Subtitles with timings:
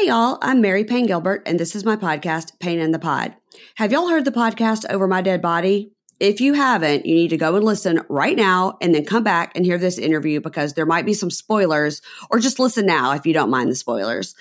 [0.00, 3.34] Hey, y'all, I'm Mary Payne Gilbert, and this is my podcast, Pain in the Pod.
[3.74, 5.92] Have y'all heard the podcast Over My Dead Body?
[6.18, 9.52] If you haven't, you need to go and listen right now and then come back
[9.54, 12.00] and hear this interview because there might be some spoilers,
[12.30, 14.34] or just listen now if you don't mind the spoilers.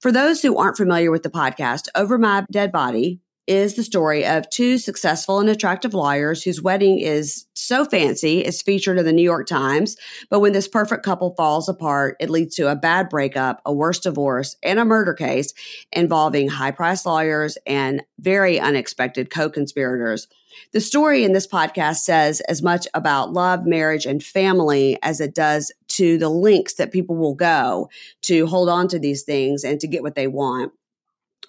[0.00, 4.24] For those who aren't familiar with the podcast, Over My Dead Body is the story
[4.24, 9.12] of two successful and attractive lawyers whose wedding is so fancy it's featured in the
[9.12, 9.96] New York Times.
[10.30, 13.98] But when this perfect couple falls apart, it leads to a bad breakup, a worse
[13.98, 15.52] divorce, and a murder case
[15.92, 20.28] involving high priced lawyers and very unexpected co conspirators.
[20.72, 25.34] The story in this podcast says as much about love, marriage, and family as it
[25.34, 27.88] does to the links that people will go
[28.22, 30.72] to hold on to these things and to get what they want.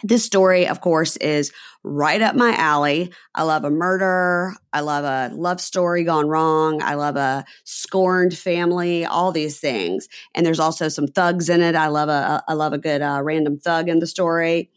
[0.04, 1.52] This story, of course, is
[1.84, 3.14] right up my alley.
[3.34, 4.54] I love a murder.
[4.74, 6.82] I love a love story gone wrong.
[6.84, 10.08] I love a scorned family, all these things.
[10.36, 11.76] And there's also some thugs in it.
[11.76, 14.70] I love a, I love a good uh, random thug in the story.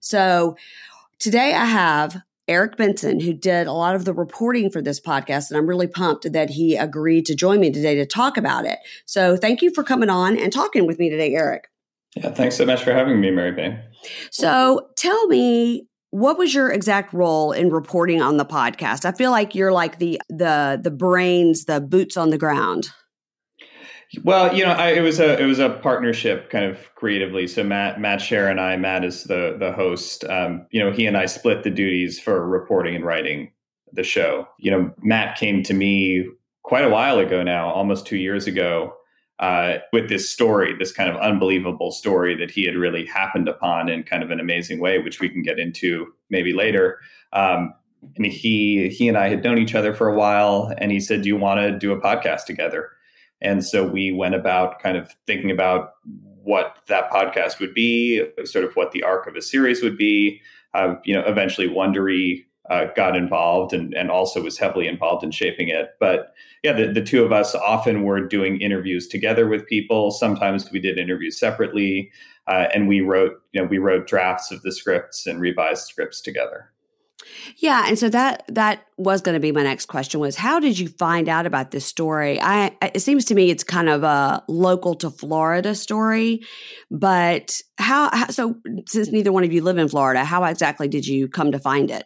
[0.00, 0.56] So
[1.18, 5.50] today I have Eric Benson, who did a lot of the reporting for this podcast.
[5.50, 8.80] And I'm really pumped that he agreed to join me today to talk about it.
[9.06, 11.71] So thank you for coming on and talking with me today, Eric.
[12.16, 13.80] Yeah, thanks so much for having me, Mary Payne.
[14.30, 19.06] So tell me, what was your exact role in reporting on the podcast?
[19.06, 22.90] I feel like you're like the the the brains, the boots on the ground.
[24.24, 27.46] Well, you know, I, it was a it was a partnership, kind of creatively.
[27.46, 30.24] So Matt Matt Shaer and I, Matt is the the host.
[30.24, 33.52] Um, you know, he and I split the duties for reporting and writing
[33.90, 34.46] the show.
[34.58, 36.28] You know, Matt came to me
[36.62, 38.92] quite a while ago now, almost two years ago,
[39.38, 43.88] uh, with this story, this kind of unbelievable story that he had really happened upon
[43.88, 46.98] in kind of an amazing way, which we can get into maybe later.
[47.32, 47.74] Um,
[48.16, 51.22] and he he and I had known each other for a while, and he said,
[51.22, 52.90] "Do you want to do a podcast together?"
[53.40, 55.94] And so we went about kind of thinking about
[56.42, 60.40] what that podcast would be, sort of what the arc of a series would be.
[60.74, 65.30] Uh, you know, eventually Wondery uh, got involved and, and also was heavily involved in
[65.30, 65.90] shaping it.
[65.98, 70.10] But yeah, the, the two of us often were doing interviews together with people.
[70.10, 72.10] Sometimes we did interviews separately,
[72.46, 76.20] uh, and we wrote you know we wrote drafts of the scripts and revised scripts
[76.20, 76.72] together.
[77.56, 80.78] Yeah, and so that that was going to be my next question was how did
[80.78, 82.40] you find out about this story?
[82.40, 86.42] I it seems to me it's kind of a local to Florida story,
[86.90, 88.56] but how, how so
[88.86, 91.90] since neither one of you live in Florida, how exactly did you come to find
[91.90, 92.04] it?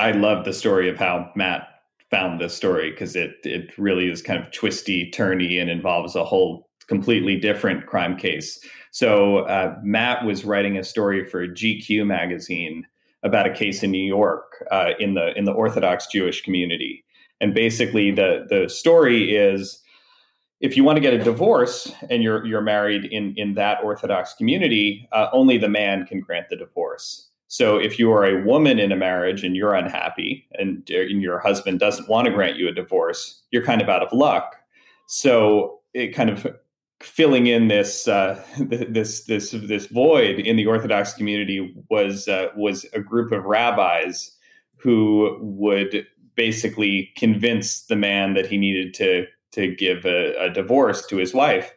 [0.00, 1.68] I love the story of how Matt
[2.10, 6.24] found this story because it it really is kind of twisty, turny, and involves a
[6.24, 8.60] whole completely different crime case.
[8.92, 12.86] So uh, Matt was writing a story for GQ magazine
[13.22, 17.04] about a case in New York uh, in the in the Orthodox Jewish community,
[17.40, 19.82] and basically the the story is
[20.60, 24.34] if you want to get a divorce and you're you're married in in that Orthodox
[24.34, 27.28] community, uh, only the man can grant the divorce.
[27.48, 31.22] So if you are a woman in a marriage and you're unhappy and, uh, and
[31.22, 34.56] your husband doesn't want to grant you a divorce, you're kind of out of luck.
[35.06, 36.46] So it kind of
[37.00, 42.84] filling in this uh, this this this void in the Orthodox community was uh, was
[42.92, 44.32] a group of rabbis
[44.76, 51.06] who would basically convince the man that he needed to to give a, a divorce
[51.06, 51.72] to his wife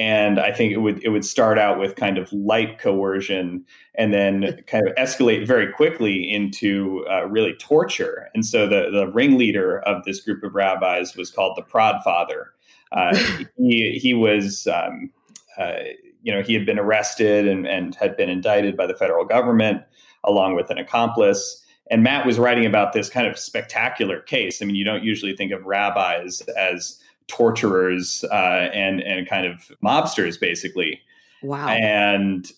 [0.00, 4.14] and I think it would it would start out with kind of light coercion and
[4.14, 8.30] then kind of escalate very quickly into uh, really torture.
[8.34, 12.52] And so the the ringleader of this group of rabbis was called the Prod Father.
[12.90, 13.14] Uh,
[13.58, 14.66] he he was.
[14.66, 15.10] Um,
[15.58, 15.74] uh,
[16.22, 19.82] you know, he had been arrested and, and had been indicted by the federal government
[20.24, 21.64] along with an accomplice.
[21.90, 24.60] And Matt was writing about this kind of spectacular case.
[24.60, 29.70] I mean, you don't usually think of rabbis as torturers uh, and and kind of
[29.82, 31.00] mobsters, basically.
[31.42, 31.68] Wow.
[31.68, 32.50] And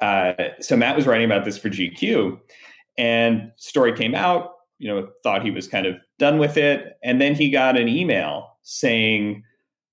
[0.00, 2.38] uh, so Matt was writing about this for GQ,
[2.98, 4.52] and story came out.
[4.78, 7.88] You know, thought he was kind of done with it, and then he got an
[7.88, 9.42] email saying,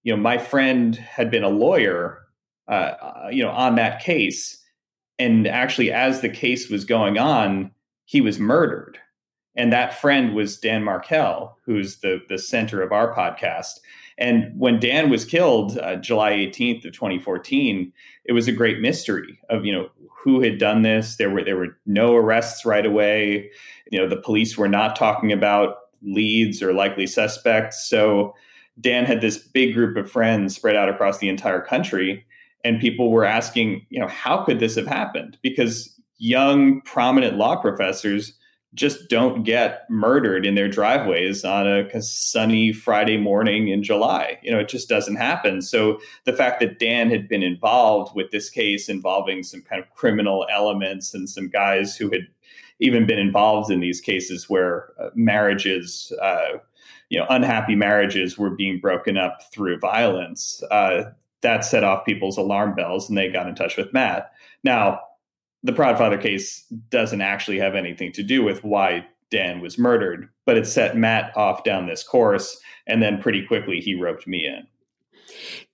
[0.03, 2.19] you know, my friend had been a lawyer,
[2.67, 4.63] uh, uh you know, on that case,
[5.19, 7.71] and actually, as the case was going on,
[8.05, 8.97] he was murdered.
[9.55, 13.79] And that friend was Dan Markel, who's the the center of our podcast.
[14.17, 17.91] And when Dan was killed, uh, July 18th of 2014,
[18.25, 19.89] it was a great mystery of you know
[20.23, 21.17] who had done this.
[21.17, 23.49] There were there were no arrests right away.
[23.91, 27.87] You know the police were not talking about leads or likely suspects.
[27.87, 28.33] So
[28.79, 32.25] Dan had this big group of friends spread out across the entire country,
[32.63, 35.37] and people were asking, you know, how could this have happened?
[35.41, 38.33] Because young, prominent law professors
[38.73, 44.37] just don't get murdered in their driveways on a sunny Friday morning in July.
[44.43, 45.61] You know, it just doesn't happen.
[45.61, 49.89] So the fact that Dan had been involved with this case involving some kind of
[49.91, 52.27] criminal elements and some guys who had
[52.79, 56.57] even been involved in these cases where uh, marriages, uh,
[57.09, 61.03] you know, unhappy marriages were being broken up through violence, uh,
[61.41, 64.31] that set off people's alarm bells and they got in touch with Matt.
[64.63, 64.99] Now,
[65.67, 70.57] the Prodfather case doesn't actually have anything to do with why Dan was murdered, but
[70.57, 72.59] it set Matt off down this course.
[72.87, 74.65] And then pretty quickly he roped me in.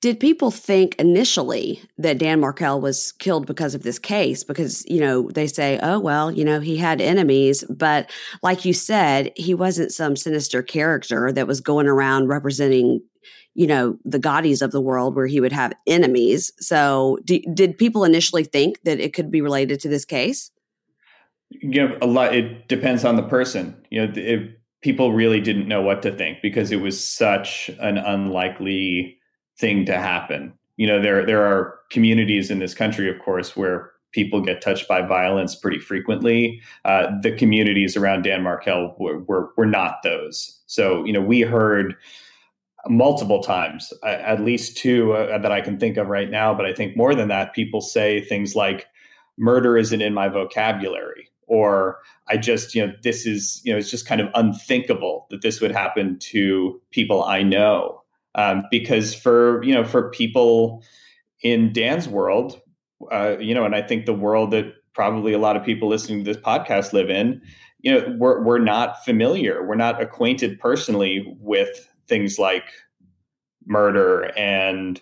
[0.02, 4.44] Did people think initially that Dan Markel was killed because of this case?
[4.44, 7.64] Because, you know, they say, oh, well, you know, he had enemies.
[7.70, 8.10] But
[8.42, 13.02] like you said, he wasn't some sinister character that was going around representing
[13.56, 16.52] you know the Gottis of the world where he would have enemies.
[16.58, 20.52] So, did people initially think that it could be related to this case?
[21.50, 22.36] You know, a lot.
[22.36, 23.76] It depends on the person.
[23.90, 27.98] You know, it, people really didn't know what to think because it was such an
[27.98, 29.18] unlikely
[29.58, 30.54] thing to happen.
[30.78, 34.88] You know, there there are communities in this country, of course, where people get touched
[34.88, 36.62] by violence pretty frequently.
[36.86, 40.62] Uh, the communities around Dan Markel were, were, were not those.
[40.68, 41.96] So, you know, we heard
[42.88, 46.54] multiple times, at least two uh, that I can think of right now.
[46.54, 48.88] But I think more than that, people say things like,
[49.38, 51.30] murder isn't in my vocabulary.
[51.48, 52.00] Or
[52.30, 55.60] I just, you know, this is, you know, it's just kind of unthinkable that this
[55.60, 58.02] would happen to people I know.
[58.36, 60.84] Um, because for, you know, for people
[61.42, 62.62] in Dan's world,
[63.12, 66.24] uh, you know, and I think the world that probably a lot of people listening
[66.24, 67.42] to this podcast live in,
[67.82, 69.66] you know, we're, we're not familiar.
[69.68, 72.66] We're not acquainted personally with things like
[73.66, 75.02] murder and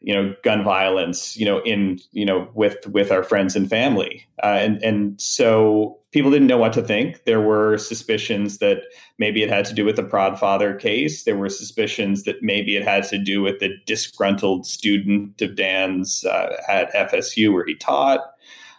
[0.00, 4.26] you know gun violence you know in you know with with our friends and family.
[4.42, 7.24] Uh, and and so people didn't know what to think.
[7.24, 8.78] There were suspicions that
[9.18, 11.24] maybe it had to do with the prodfather case.
[11.24, 16.24] There were suspicions that maybe it had to do with the disgruntled student of dan's
[16.24, 18.20] uh, at fsu where he taught.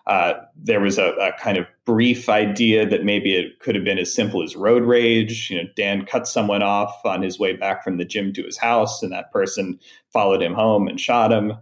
[0.07, 3.97] Uh, there was a, a, kind of brief idea that maybe it could have been
[3.97, 5.49] as simple as road rage.
[5.49, 8.57] You know, Dan cut someone off on his way back from the gym to his
[8.57, 9.79] house, and that person
[10.11, 11.53] followed him home and shot him.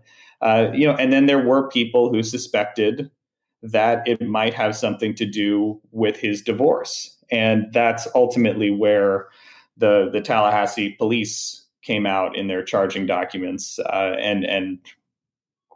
[0.41, 3.09] Uh, you know, and then there were people who suspected
[3.61, 9.27] that it might have something to do with his divorce, and that's ultimately where
[9.77, 14.79] the the Tallahassee police came out in their charging documents, uh, and and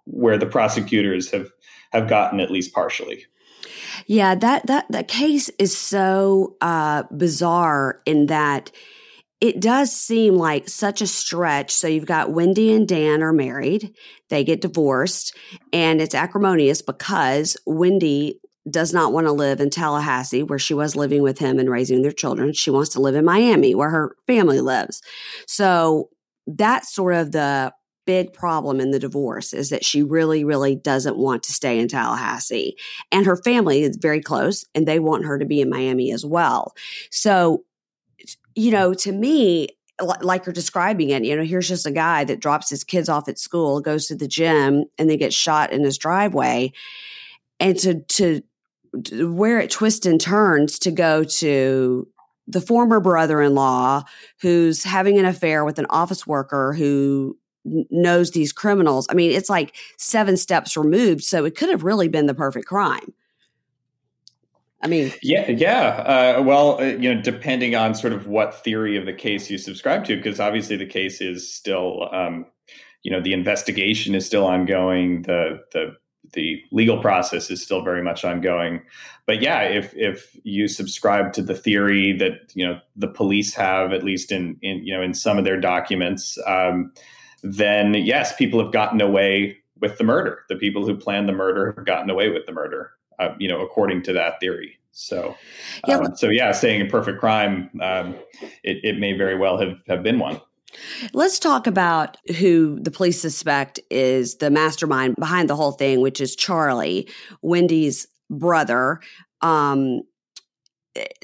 [0.05, 1.51] where the prosecutors have
[1.91, 3.27] have gotten at least partially.
[4.09, 8.71] Yeah, that that that case is so uh, bizarre in that
[9.39, 11.69] it does seem like such a stretch.
[11.71, 13.93] So you've got Wendy and Dan are married,
[14.31, 15.37] they get divorced,
[15.71, 20.95] and it's acrimonious because Wendy does not want to live in Tallahassee, where she was
[20.95, 22.51] living with him and raising their children.
[22.51, 25.03] She wants to live in Miami, where her family lives.
[25.45, 26.09] So
[26.47, 27.73] that's sort of the
[28.09, 31.87] big problem in the divorce is that she really, really doesn't want to stay in
[31.87, 32.75] Tallahassee.
[33.11, 36.25] And her family is very close and they want her to be in Miami as
[36.25, 36.73] well.
[37.11, 37.65] So,
[38.55, 39.67] you know, to me,
[40.21, 43.29] like you're describing it, you know, here's just a guy that drops his kids off
[43.29, 46.71] at school, goes to the gym, and then gets shot in his driveway.
[47.59, 48.41] And to, to,
[49.31, 52.07] where it twists and turns to go to
[52.47, 54.01] the former brother in law
[54.41, 57.37] who's having an affair with an office worker who
[57.89, 59.07] knows these criminals.
[59.09, 61.23] I mean, it's like seven steps removed.
[61.23, 63.13] So it could have really been the perfect crime.
[64.81, 66.37] I mean, yeah, yeah.
[66.37, 69.57] Uh, well, uh, you know, depending on sort of what theory of the case you
[69.57, 72.45] subscribe to, because obviously the case is still, um,
[73.03, 75.23] you know, the investigation is still ongoing.
[75.23, 75.95] The the
[76.33, 78.81] the legal process is still very much ongoing.
[79.25, 83.91] But yeah, if if you subscribe to the theory that you know the police have,
[83.91, 86.37] at least in in you know in some of their documents.
[86.47, 86.91] Um,
[87.43, 90.39] then yes, people have gotten away with the murder.
[90.49, 93.61] The people who planned the murder have gotten away with the murder, uh, you know,
[93.61, 94.77] according to that theory.
[94.91, 95.35] So,
[95.87, 98.15] yeah, um, so yeah, saying a perfect crime, um,
[98.63, 100.41] it, it may very well have, have been one.
[101.13, 106.21] Let's talk about who the police suspect is the mastermind behind the whole thing, which
[106.21, 107.07] is Charlie,
[107.41, 108.99] Wendy's brother.
[109.41, 110.01] Um,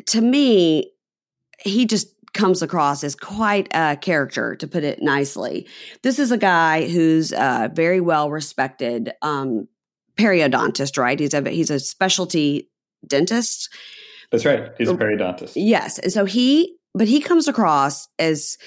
[0.08, 0.92] to me,
[1.60, 5.68] he just comes across as quite a character, to put it nicely.
[6.04, 9.68] This is a guy who's a very well respected um,
[10.16, 11.20] periodontist, right?
[11.20, 12.70] He's a he's a specialty
[13.08, 13.70] dentist.
[14.32, 14.70] That's right.
[14.78, 15.54] He's a oh, periodontist.
[15.56, 18.58] Yes, and so he, but he comes across as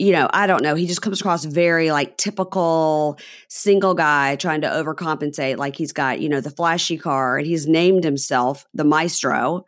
[0.00, 0.76] you know, I don't know.
[0.76, 3.18] He just comes across very like typical
[3.48, 5.56] single guy trying to overcompensate.
[5.56, 9.64] Like he's got, you know, the flashy car and he's named himself the maestro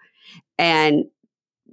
[0.57, 1.07] and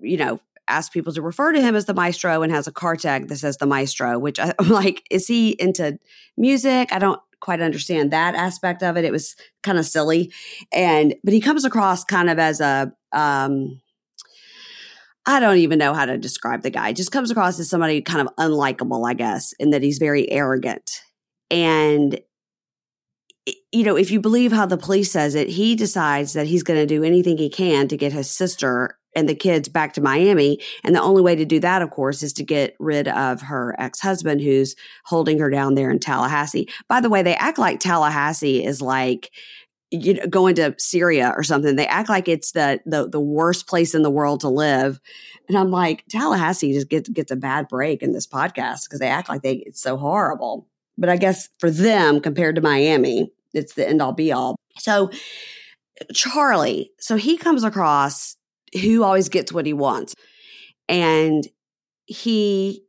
[0.01, 2.95] you know asks people to refer to him as the maestro and has a car
[2.95, 5.97] tag that says the maestro which i'm like is he into
[6.37, 10.31] music i don't quite understand that aspect of it it was kind of silly
[10.73, 13.79] and but he comes across kind of as a um
[15.29, 16.93] I don't even know how to describe the guy.
[16.93, 21.01] Just comes across as somebody kind of unlikable, I guess, in that he's very arrogant.
[21.51, 22.17] And
[23.71, 26.79] you know, if you believe how the police says it, he decides that he's going
[26.79, 30.59] to do anything he can to get his sister and the kids back to Miami.
[30.83, 33.75] And the only way to do that, of course, is to get rid of her
[33.79, 36.69] ex husband who's holding her down there in Tallahassee.
[36.87, 39.31] By the way, they act like Tallahassee is like,
[39.89, 41.75] you know, going to Syria or something.
[41.75, 44.99] They act like it's the, the the worst place in the world to live.
[45.47, 49.07] And I'm like, Tallahassee just gets gets a bad break in this podcast because they
[49.07, 50.67] act like they it's so horrible.
[50.97, 54.57] But I guess for them, compared to Miami, it's the end all be all.
[54.77, 55.09] So
[56.13, 58.35] Charlie, so he comes across
[58.73, 60.13] who always gets what he wants.
[60.87, 61.47] And
[62.05, 62.83] he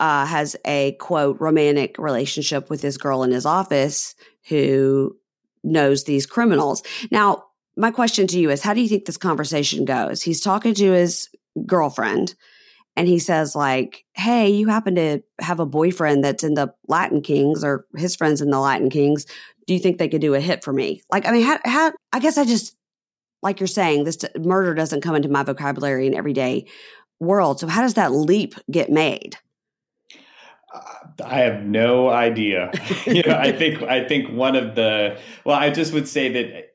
[0.00, 4.14] uh, has a quote romantic relationship with this girl in his office
[4.48, 5.16] who
[5.64, 6.82] knows these criminals.
[7.10, 7.44] Now,
[7.76, 10.22] my question to you is how do you think this conversation goes?
[10.22, 11.28] He's talking to his
[11.66, 12.34] girlfriend
[12.96, 17.22] and he says like, "Hey, you happen to have a boyfriend that's in the Latin
[17.22, 19.26] Kings or his friends in the Latin Kings
[19.68, 21.02] do you think they could do a hit for me?
[21.12, 22.74] Like, I mean, how, how I guess I just,
[23.42, 26.66] like you're saying, this murder doesn't come into my vocabulary in everyday
[27.20, 27.60] world.
[27.60, 29.36] So how does that leap get made?
[30.74, 30.80] Uh,
[31.24, 32.70] I have no idea.
[33.06, 36.72] you know, I think I think one of the well, I just would say that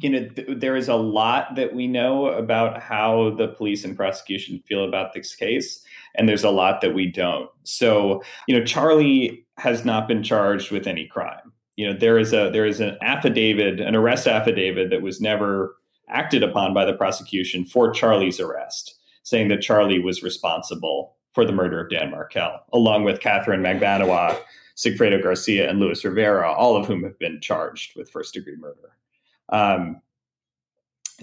[0.00, 3.96] you know th- there is a lot that we know about how the police and
[3.96, 5.84] prosecution feel about this case,
[6.14, 7.50] and there's a lot that we don't.
[7.64, 12.32] So you know, Charlie has not been charged with any crime you know there is
[12.32, 15.76] a there is an affidavit an arrest affidavit that was never
[16.08, 21.52] acted upon by the prosecution for charlie's arrest saying that charlie was responsible for the
[21.52, 24.38] murder of dan markel along with katherine magbanua
[24.76, 28.96] sigfredo garcia and luis rivera all of whom have been charged with first degree murder
[29.50, 30.00] um,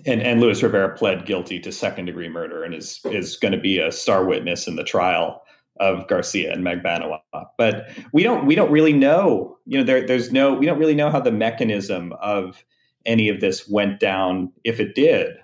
[0.05, 3.59] and and luis rivera pled guilty to second degree murder and is is going to
[3.59, 5.43] be a star witness in the trial
[5.81, 7.19] of Garcia and Magbanua.
[7.57, 9.57] But we don't we don't really know.
[9.65, 12.63] You know, there, there's no we don't really know how the mechanism of
[13.05, 15.37] any of this went down, if it did.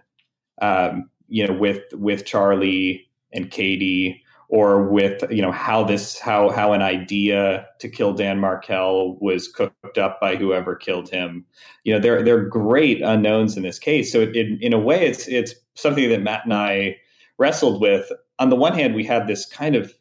[0.62, 6.50] Um, you know, with with Charlie and Katie, or with you know how this how
[6.50, 11.46] how an idea to kill Dan Markel was cooked up by whoever killed him.
[11.84, 14.12] You know, there are great unknowns in this case.
[14.12, 16.98] So it, it, in a way, it's it's something that Matt and I
[17.38, 18.12] wrestled with.
[18.40, 19.94] On the one hand, we had this kind of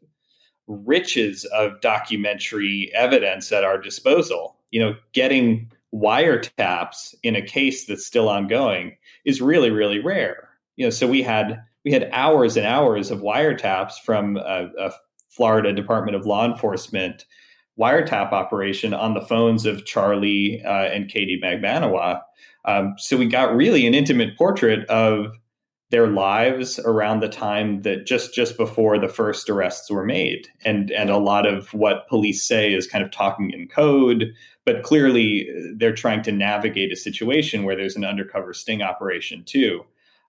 [0.69, 4.57] riches of documentary evidence at our disposal.
[4.71, 10.49] You know, getting wiretaps in a case that's still ongoing is really, really rare.
[10.77, 14.93] You know, so we had we had hours and hours of wiretaps from a, a
[15.29, 17.25] Florida Department of Law Enforcement
[17.79, 22.21] wiretap operation on the phones of Charlie uh, and Katie Magbanua.
[22.65, 25.33] Um, so we got really an intimate portrait of
[25.91, 30.49] their lives around the time that just just before the first arrests were made.
[30.65, 34.33] And and a lot of what police say is kind of talking in code
[34.67, 39.45] but clearly uh, they're trying to navigate a situation where there's an undercover sting operation
[39.45, 39.83] too.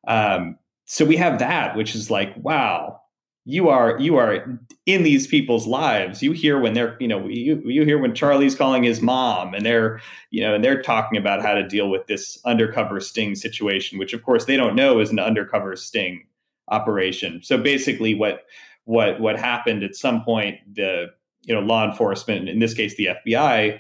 [0.08, 3.02] Um, so we have that which is like wow
[3.50, 6.22] you are you are in these people's lives.
[6.22, 9.66] You hear when they're you know you, you hear when charlie's calling his mom and
[9.66, 10.02] they're
[10.32, 14.12] you know and they're talking about how to deal with this undercover sting situation which
[14.12, 16.26] of course they don't know is an undercover sting
[16.68, 17.42] operation.
[17.42, 18.44] So basically what
[18.84, 21.06] what what happened at some point the
[21.44, 23.80] you know law enforcement in this case the fbi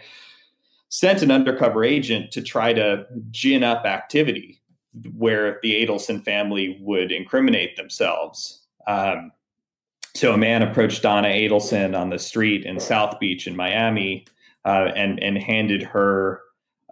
[0.87, 4.61] sent an undercover agent to try to gin up activity
[5.17, 8.63] where the adelson family would incriminate themselves.
[8.87, 9.33] Um,
[10.17, 14.25] so a man approached Donna Adelson on the street in South Beach in Miami
[14.65, 16.41] uh, and and handed her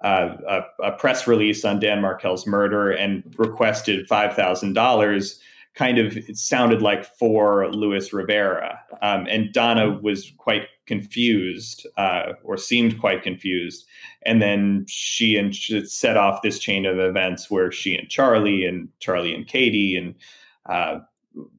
[0.04, 5.40] uh, a, a, press release on Dan Markel's murder and requested five thousand dollars.
[5.74, 12.34] Kind of, it sounded like for Luis Rivera, um, and Donna was quite confused, uh,
[12.44, 13.86] or seemed quite confused.
[14.22, 18.88] And then she and set off this chain of events where she and Charlie and
[19.00, 20.16] Charlie and Katie and
[20.68, 21.00] uh,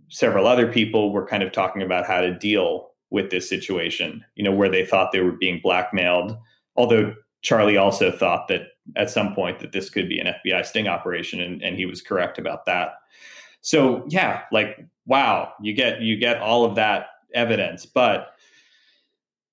[0.09, 4.43] several other people were kind of talking about how to deal with this situation, you
[4.43, 6.37] know, where they thought they were being blackmailed.
[6.77, 8.63] Although Charlie also thought that
[8.97, 12.03] at some point that this could be an FBI sting operation, and, and he was
[12.03, 12.95] correct about that.
[13.61, 18.33] So yeah, like wow, you get you get all of that evidence, but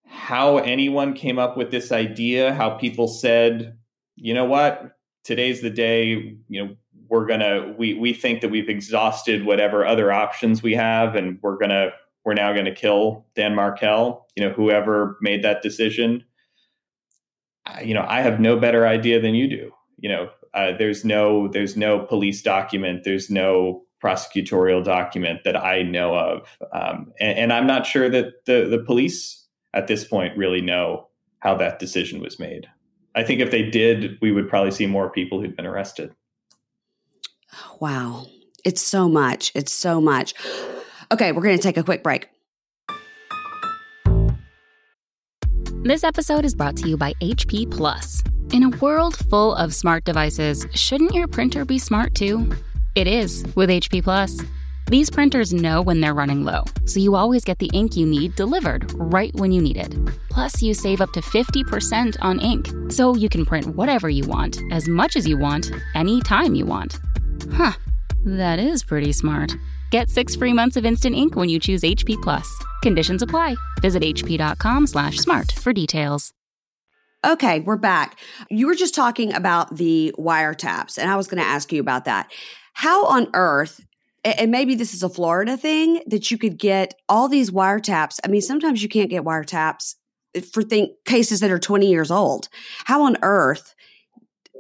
[0.05, 3.77] how anyone came up with this idea, how people said,
[4.15, 6.75] you know what, today's the day, you know,
[7.09, 11.57] we're gonna we we think that we've exhausted whatever other options we have, and we're
[11.57, 11.89] gonna
[12.25, 14.25] we're now to kill Dan Markel.
[14.35, 16.23] You know, whoever made that decision.
[17.83, 19.71] You know, I have no better idea than you do.
[19.97, 23.03] You know, uh, there's no there's no police document.
[23.03, 28.45] There's no prosecutorial document that I know of, um, and, and I'm not sure that
[28.45, 31.07] the the police at this point really know
[31.39, 32.67] how that decision was made.
[33.15, 36.13] I think if they did, we would probably see more people who'd been arrested.
[37.79, 38.27] Wow.
[38.63, 39.51] It's so much.
[39.55, 40.33] It's so much.
[41.11, 42.29] Okay, we're going to take a quick break.
[45.83, 48.23] This episode is brought to you by HP Plus.
[48.53, 52.49] In a world full of smart devices, shouldn't your printer be smart too?
[52.95, 54.39] It is with HP Plus.
[54.87, 58.35] These printers know when they're running low, so you always get the ink you need
[58.35, 59.95] delivered right when you need it.
[60.29, 64.59] Plus, you save up to 50% on ink, so you can print whatever you want,
[64.71, 66.99] as much as you want, anytime you want.
[67.53, 67.71] Huh,
[68.25, 69.55] that is pretty smart.
[69.89, 72.51] Get six free months of instant ink when you choose HP Plus.
[72.81, 73.55] Conditions apply.
[73.81, 76.33] Visit hp.com/smart for details.
[77.25, 78.19] Okay, we're back.
[78.49, 82.03] You were just talking about the wiretaps, and I was going to ask you about
[82.03, 82.29] that.
[82.73, 83.79] How on earth
[84.23, 88.19] and maybe this is a Florida thing that you could get all these wiretaps.
[88.23, 89.95] I mean, sometimes you can't get wiretaps
[90.51, 92.49] for think cases that are 20 years old.
[92.85, 93.75] How on earth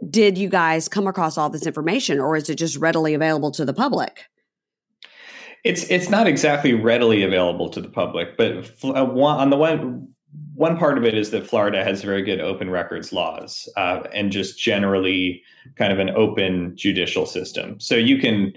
[0.09, 3.65] did you guys come across all this information or is it just readily available to
[3.65, 4.25] the public?
[5.63, 10.09] It's it's not exactly readily available to the public, but uh, on the one
[10.55, 14.31] one part of it is that Florida has very good open records laws uh, and
[14.31, 15.41] just generally
[15.75, 17.79] kind of an open judicial system.
[17.79, 18.53] So you can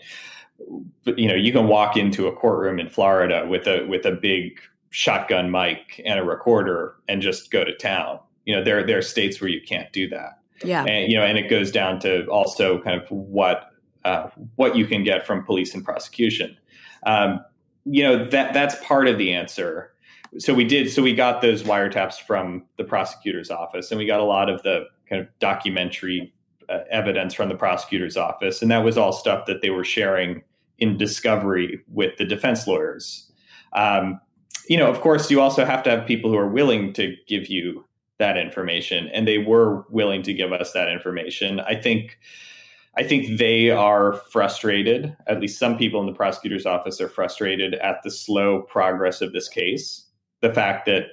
[1.04, 4.60] you know, you can walk into a courtroom in Florida with a with a big
[4.90, 8.18] shotgun mic and a recorder and just go to town.
[8.44, 10.40] You know, there there are states where you can't do that.
[10.64, 10.84] Yeah.
[10.84, 13.70] And you know, and it goes down to also kind of what
[14.04, 16.56] uh, what you can get from police and prosecution.
[17.04, 17.44] Um,
[17.84, 19.92] you know that that's part of the answer.
[20.38, 20.90] So we did.
[20.90, 24.62] So we got those wiretaps from the prosecutor's office, and we got a lot of
[24.62, 26.32] the kind of documentary
[26.68, 30.42] uh, evidence from the prosecutor's office, and that was all stuff that they were sharing
[30.78, 33.30] in discovery with the defense lawyers.
[33.72, 34.20] Um,
[34.68, 37.48] you know, of course, you also have to have people who are willing to give
[37.48, 37.84] you
[38.18, 41.60] that information, and they were willing to give us that information.
[41.60, 42.18] I think.
[42.98, 45.14] I think they are frustrated.
[45.26, 49.34] At least some people in the prosecutor's office are frustrated at the slow progress of
[49.34, 50.06] this case.
[50.40, 51.08] The fact that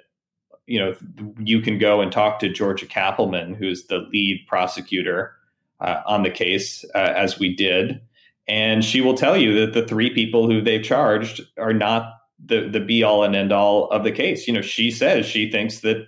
[0.66, 0.96] you know
[1.40, 5.36] you can go and talk to Georgia Cappleman, who's the lead prosecutor,
[5.84, 8.02] uh, on the case uh, as we did,
[8.48, 12.68] and she will tell you that the three people who they've charged are not the
[12.68, 14.48] the be all and end all of the case.
[14.48, 16.08] You know, she says she thinks that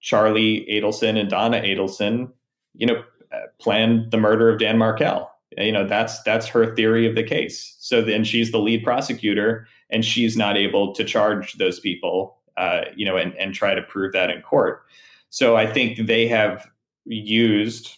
[0.00, 2.30] Charlie Adelson and Donna Adelson,
[2.74, 5.30] you know, uh, planned the murder of Dan Markel.
[5.56, 7.76] You know, that's that's her theory of the case.
[7.78, 12.38] So then she's the lead prosecutor, and she's not able to charge those people.
[12.56, 14.82] Uh, you know, and and try to prove that in court.
[15.30, 16.66] So I think they have
[17.04, 17.96] used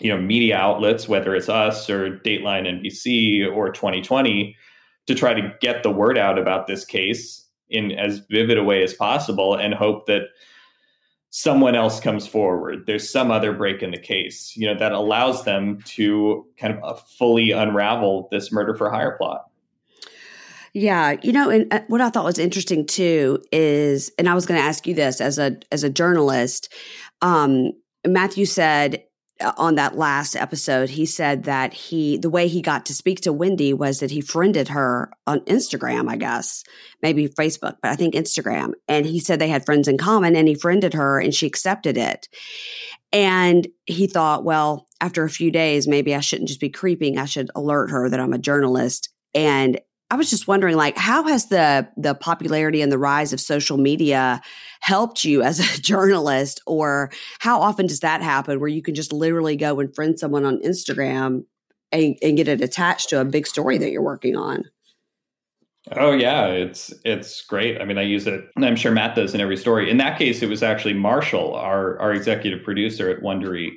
[0.00, 4.56] you know media outlets whether it's us or dateline nbc or 2020
[5.06, 8.82] to try to get the word out about this case in as vivid a way
[8.82, 10.22] as possible and hope that
[11.28, 15.44] someone else comes forward there's some other break in the case you know that allows
[15.44, 19.46] them to kind of uh, fully unravel this murder for hire plot
[20.72, 24.46] yeah, you know, and uh, what I thought was interesting too is, and I was
[24.46, 26.72] going to ask you this as a as a journalist.
[27.22, 27.72] Um,
[28.06, 29.02] Matthew said
[29.56, 33.32] on that last episode, he said that he, the way he got to speak to
[33.32, 36.64] Wendy was that he friended her on Instagram, I guess,
[37.02, 38.72] maybe Facebook, but I think Instagram.
[38.88, 41.96] And he said they had friends in common and he friended her and she accepted
[41.96, 42.28] it.
[43.12, 47.18] And he thought, well, after a few days, maybe I shouldn't just be creeping.
[47.18, 49.08] I should alert her that I'm a journalist.
[49.34, 53.40] And I was just wondering, like, how has the the popularity and the rise of
[53.40, 54.40] social media
[54.80, 59.12] helped you as a journalist, or how often does that happen where you can just
[59.12, 61.44] literally go and friend someone on Instagram
[61.92, 64.64] and, and get it attached to a big story that you're working on?
[65.92, 67.80] Oh yeah, it's it's great.
[67.80, 68.44] I mean, I use it.
[68.56, 69.90] I'm sure Matt does in every story.
[69.90, 73.70] In that case, it was actually Marshall, our our executive producer at Wondery,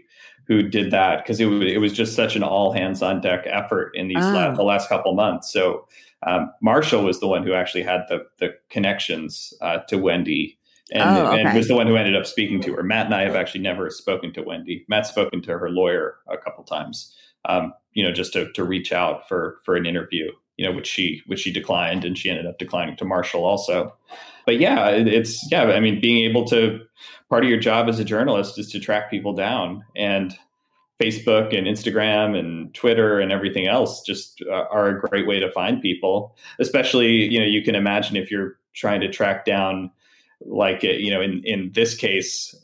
[0.48, 3.92] who did that because it, it was just such an all hands on deck effort
[3.96, 4.32] in these oh.
[4.32, 5.52] la- the last couple months.
[5.52, 5.88] So
[6.26, 10.58] um, Marshall was the one who actually had the the connections uh, to Wendy.
[10.92, 11.42] And, oh, okay.
[11.42, 12.84] and was the one who ended up speaking to her.
[12.84, 14.86] Matt and I have actually never spoken to Wendy.
[14.90, 18.92] Matt's spoken to her lawyer a couple times, um, you know, just to, to reach
[18.92, 22.46] out for for an interview, you know, which she which she declined, and she ended
[22.46, 23.96] up declining to Marshall also.
[24.46, 25.64] But yeah, it's yeah.
[25.64, 26.82] I mean, being able to
[27.30, 30.36] part of your job as a journalist is to track people down, and
[31.04, 35.52] Facebook and Instagram and Twitter and everything else just uh, are a great way to
[35.52, 36.36] find people.
[36.60, 39.92] Especially, you know, you can imagine if you're trying to track down,
[40.46, 42.56] like, uh, you know, in in this case,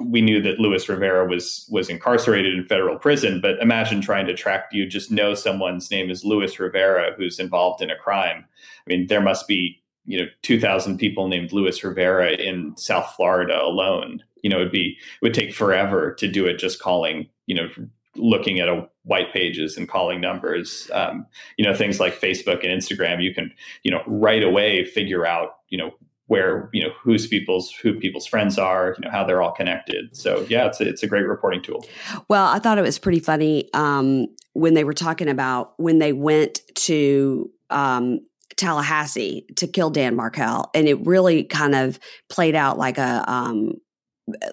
[0.00, 3.40] we knew that Luis Rivera was was incarcerated in federal prison.
[3.40, 7.82] But imagine trying to track you just know someone's name is Luis Rivera who's involved
[7.82, 8.44] in a crime.
[8.86, 13.62] I mean, there must be you know 2,000 people named Luis Rivera in South Florida
[13.62, 17.54] alone you know, it'd be it would take forever to do it just calling, you
[17.54, 17.68] know,
[18.16, 20.90] looking at a white pages and calling numbers.
[20.92, 21.26] Um,
[21.56, 23.52] you know, things like Facebook and Instagram, you can,
[23.82, 25.92] you know, right away figure out, you know,
[26.26, 30.16] where you know who's people's who people's friends are, you know how they're all connected.
[30.16, 31.84] So yeah, it's a, it's a great reporting tool.
[32.28, 36.12] Well, I thought it was pretty funny um, when they were talking about when they
[36.12, 38.20] went to um,
[38.56, 41.98] Tallahassee to kill Dan Markel, and it really kind of
[42.30, 43.74] played out like a um,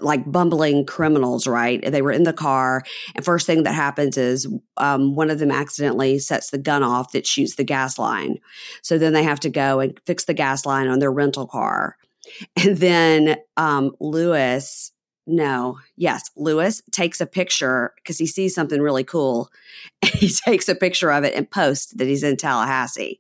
[0.02, 1.82] like bumbling criminals, right?
[1.82, 2.84] They were in the car,
[3.16, 7.14] and first thing that happens is um, one of them accidentally sets the gun off
[7.14, 8.38] that shoots the gas line.
[8.82, 11.96] So then they have to go and fix the gas line on their rental car.
[12.62, 14.92] And then um, Luis
[15.28, 19.52] no, yes, Luis takes a picture because he sees something really cool.
[20.02, 23.20] And he takes a picture of it and posts that he's in Tallahassee.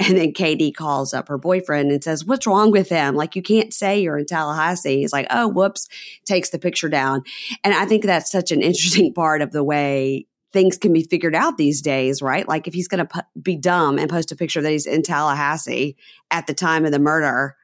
[0.00, 3.14] And then Katie calls up her boyfriend and says, What's wrong with him?
[3.14, 4.98] Like, you can't say you're in Tallahassee.
[4.98, 5.88] He's like, Oh, whoops,
[6.24, 7.22] takes the picture down.
[7.62, 11.34] And I think that's such an interesting part of the way things can be figured
[11.34, 12.48] out these days, right?
[12.48, 15.96] Like, if he's going to be dumb and post a picture that he's in Tallahassee
[16.30, 17.56] at the time of the murder,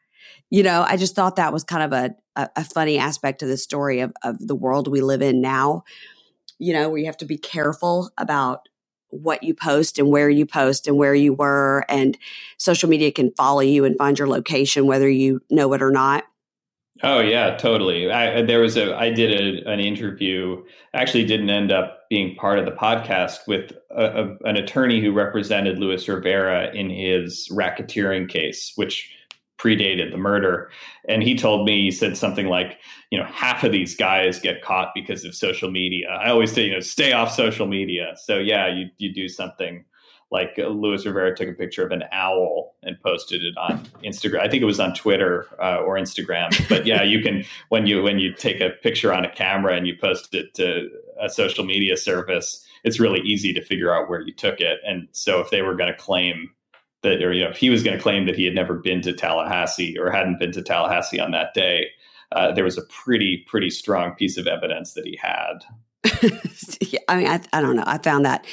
[0.52, 3.48] you know, I just thought that was kind of a, a, a funny aspect of
[3.48, 5.82] the story of, of the world we live in now,
[6.58, 8.68] you know, where you have to be careful about
[9.08, 11.86] what you post and where you post and where you were.
[11.88, 12.18] And
[12.58, 16.24] social media can follow you and find your location, whether you know it or not.
[17.02, 18.12] Oh yeah, totally.
[18.12, 20.62] I, there was a I did a, an interview.
[20.92, 25.12] Actually, didn't end up being part of the podcast with a, a, an attorney who
[25.12, 29.10] represented Luis Rivera in his racketeering case, which
[29.62, 30.70] predated the murder.
[31.08, 32.78] And he told me, he said something like,
[33.10, 36.08] you know, half of these guys get caught because of social media.
[36.08, 38.14] I always say, you know, stay off social media.
[38.16, 39.84] So yeah, you, you do something
[40.32, 44.40] like uh, Luis Rivera took a picture of an owl and posted it on Instagram.
[44.40, 46.50] I think it was on Twitter uh, or Instagram.
[46.68, 49.86] But yeah, you can when you when you take a picture on a camera and
[49.86, 50.88] you post it to
[51.20, 54.78] a social media service, it's really easy to figure out where you took it.
[54.86, 56.50] And so if they were going to claim
[57.02, 59.02] that, or you know, if he was going to claim that he had never been
[59.02, 61.88] to Tallahassee or hadn't been to Tallahassee on that day,
[62.32, 65.64] uh, there was a pretty pretty strong piece of evidence that he had.
[67.08, 67.84] I mean, I, I don't know.
[67.86, 68.46] I found that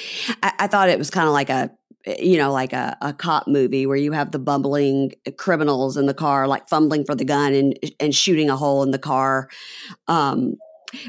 [0.43, 1.71] I, I thought it was kind of like a
[2.19, 6.13] you know, like a, a cop movie where you have the bumbling criminals in the
[6.13, 9.49] car, like fumbling for the gun and and shooting a hole in the car.
[10.07, 10.55] Um,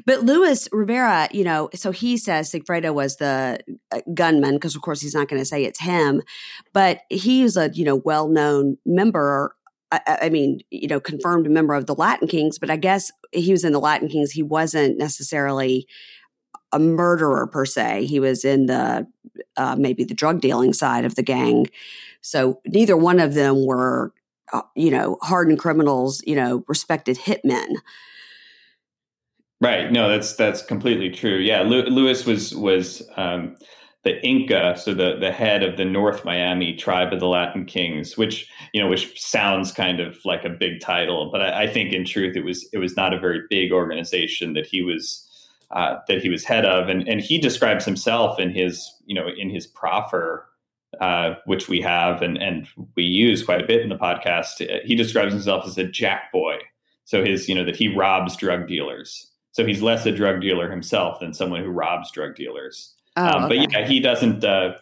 [0.05, 3.61] but Luis Rivera, you know, so he says Sigfredo was the
[3.93, 6.23] uh, gunman because, of course, he's not going to say it's him,
[6.73, 9.57] but he's a you know well known member.
[9.93, 13.51] I, I, mean, you know, confirmed member of the Latin Kings, but I guess he
[13.51, 14.31] was in the Latin Kings.
[14.31, 15.89] He wasn't necessarily
[16.73, 18.07] a murderer per se.
[18.07, 19.07] He was in the
[19.57, 21.67] uh, maybe the drug dealing side of the gang.
[22.21, 24.13] So neither one of them were,
[24.53, 26.23] uh, you know, hardened criminals.
[26.27, 27.77] You know, respected hitmen.
[29.61, 29.93] Right.
[29.93, 31.37] No, that's that's completely true.
[31.37, 33.57] Yeah, Luis was was um,
[34.05, 38.17] the Inca, so the the head of the North Miami tribe of the Latin Kings,
[38.17, 41.93] which you know, which sounds kind of like a big title, but I, I think
[41.93, 45.27] in truth it was it was not a very big organization that he was
[45.73, 49.29] uh, that he was head of, and and he describes himself in his you know
[49.29, 50.47] in his proffer.
[51.01, 54.61] Uh, which we have and, and we use quite a bit in the podcast.
[54.85, 56.57] He describes himself as a jack boy.
[57.05, 59.30] So his, you know, that he robs drug dealers.
[59.53, 62.95] So he's less a drug dealer himself than someone who robs drug dealers.
[63.17, 63.59] Oh, um, okay.
[63.59, 64.45] But yeah, he doesn't.
[64.45, 64.75] Uh,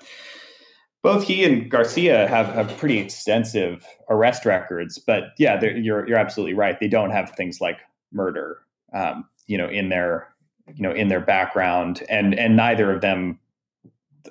[1.02, 6.54] both he and Garcia have, have pretty extensive arrest records, but yeah, you're you're absolutely
[6.54, 6.78] right.
[6.78, 7.78] They don't have things like
[8.12, 8.58] murder,
[8.92, 10.28] um, you know, in their
[10.74, 13.38] you know in their background, and and neither of them.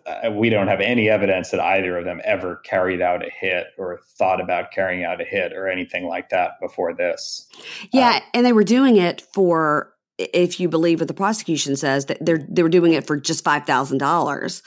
[0.06, 3.68] Uh, we don't have any evidence that either of them ever carried out a hit
[3.80, 7.48] or thought about carrying out a hit or anything like that before this.
[7.92, 12.06] Yeah, um, and they were doing it for if you believe what the prosecution says,
[12.06, 14.64] that they're they were doing it for just five thousand dollars.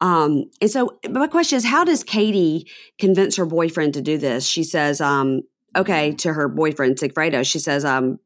[0.00, 4.46] Um, and so my question is, how does Katie convince her boyfriend to do this?
[4.46, 5.42] She says, um,
[5.74, 8.18] okay, to her boyfriend Sigfredo, she says, um,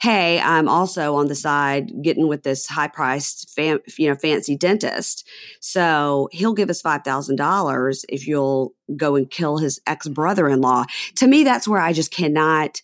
[0.00, 4.56] hey, I'm also on the side getting with this high priced, fam- you know, fancy
[4.56, 5.28] dentist.
[5.60, 10.48] So he'll give us five thousand dollars if you'll go and kill his ex brother
[10.48, 10.84] in law.
[11.16, 12.80] To me, that's where I just cannot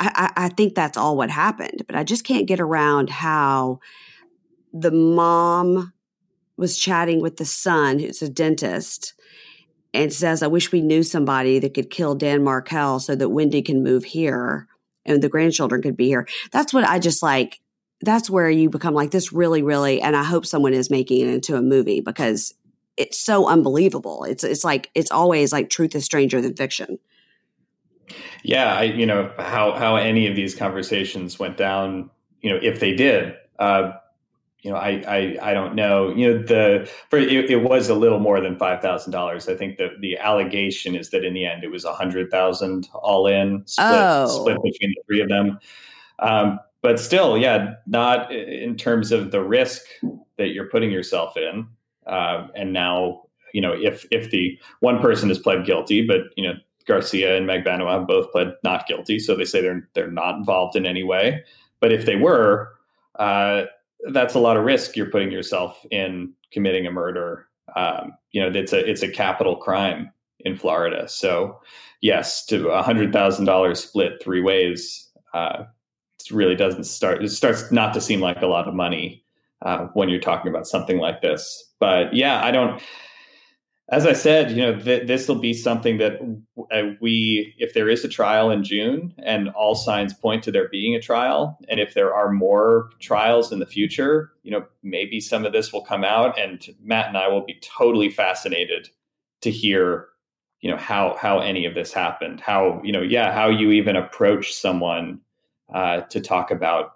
[0.00, 3.80] I, I think that's all what happened, but I just can't get around how
[4.72, 5.92] the mom
[6.56, 9.14] was chatting with the son, who's a dentist,
[9.92, 13.62] and says, I wish we knew somebody that could kill Dan Markel so that Wendy
[13.62, 14.66] can move here
[15.06, 16.26] and the grandchildren could be here.
[16.50, 17.60] That's what I just like.
[18.00, 21.32] That's where you become like this really, really, and I hope someone is making it
[21.32, 22.54] into a movie because
[22.96, 24.24] it's so unbelievable.
[24.24, 26.98] It's it's like it's always like truth is stranger than fiction.
[28.42, 32.10] Yeah, I you know how how any of these conversations went down.
[32.40, 33.92] You know, if they did, uh,
[34.64, 36.14] you know, I, I I don't know.
[36.14, 39.48] You know, the for it, it was a little more than five thousand dollars.
[39.48, 42.88] I think that the allegation is that in the end it was a hundred thousand
[42.94, 44.26] all in, split oh.
[44.26, 45.58] split between the three of them.
[46.18, 49.82] Um, but still, yeah, not in terms of the risk
[50.36, 51.66] that you're putting yourself in.
[52.06, 56.46] Uh, and now, you know, if if the one person is pled guilty, but you
[56.46, 56.54] know,
[56.86, 60.86] Garcia and Magbanua both pled not guilty, so they say they're they're not involved in
[60.86, 61.44] any way.
[61.80, 62.72] But if they were,
[63.18, 63.64] uh,
[64.12, 67.46] that's a lot of risk you're putting yourself in committing a murder.
[67.76, 71.08] Um, you know, it's a it's a capital crime in Florida.
[71.08, 71.60] So,
[72.00, 75.64] yes, to a hundred thousand dollars split three ways, uh,
[76.20, 77.24] it really doesn't start.
[77.24, 79.24] It starts not to seem like a lot of money
[79.62, 81.72] uh, when you're talking about something like this.
[81.80, 82.80] But yeah, I don't
[83.90, 86.18] as I said, you know, th- this will be something that
[86.72, 90.68] uh, we, if there is a trial in June and all signs point to there
[90.68, 95.20] being a trial, and if there are more trials in the future, you know, maybe
[95.20, 98.88] some of this will come out, and Matt and I will be totally fascinated
[99.42, 100.08] to hear,
[100.60, 103.96] you know, how how any of this happened, how you know, yeah, how you even
[103.96, 105.20] approach someone
[105.74, 106.94] uh, to talk about,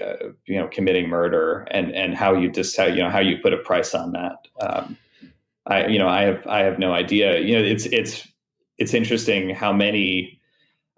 [0.00, 3.36] uh, you know, committing murder, and and how you just how you know how you
[3.42, 4.48] put a price on that.
[4.58, 4.96] Um,
[5.66, 7.40] I you know I have I have no idea.
[7.40, 8.26] You know, it's it's
[8.78, 10.40] it's interesting how many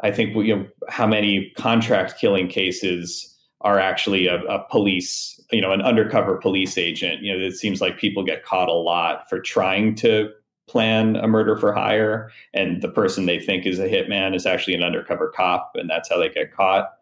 [0.00, 5.60] I think you know how many contract killing cases are actually a, a, police, you
[5.60, 7.22] know, an undercover police agent.
[7.22, 10.30] You know, it seems like people get caught a lot for trying to
[10.68, 14.74] plan a murder for hire, and the person they think is a hitman is actually
[14.74, 16.92] an undercover cop, and that's how they get caught.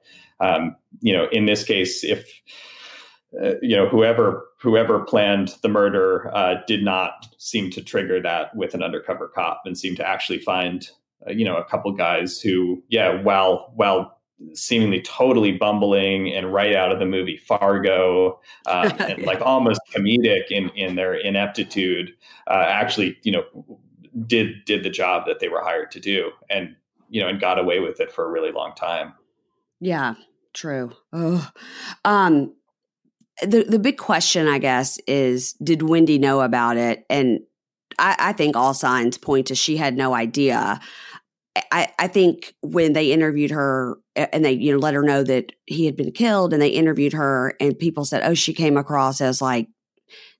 [0.40, 2.28] Um, you know, in this case, if
[3.42, 8.54] uh, you know whoever whoever planned the murder uh, did not seem to trigger that
[8.54, 10.88] with an undercover cop and seemed to actually find
[11.26, 14.18] uh, you know a couple guys who yeah while while
[14.52, 19.26] seemingly totally bumbling and right out of the movie Fargo um, and yeah.
[19.26, 22.12] like almost comedic in in their ineptitude
[22.48, 23.44] uh, actually you know
[24.26, 26.76] did did the job that they were hired to do and
[27.08, 29.12] you know and got away with it for a really long time
[29.80, 30.14] yeah
[30.52, 31.50] true oh
[32.04, 32.54] um
[33.42, 37.04] the the big question, I guess, is did Wendy know about it?
[37.10, 37.40] And
[37.98, 40.80] I, I think all signs point to she had no idea.
[41.70, 45.52] I, I think when they interviewed her and they you know let her know that
[45.66, 49.20] he had been killed and they interviewed her and people said oh she came across
[49.20, 49.68] as like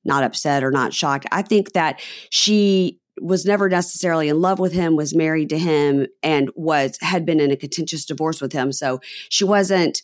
[0.05, 4.73] not upset or not shocked i think that she was never necessarily in love with
[4.73, 8.73] him was married to him and was had been in a contentious divorce with him
[8.73, 10.03] so she wasn't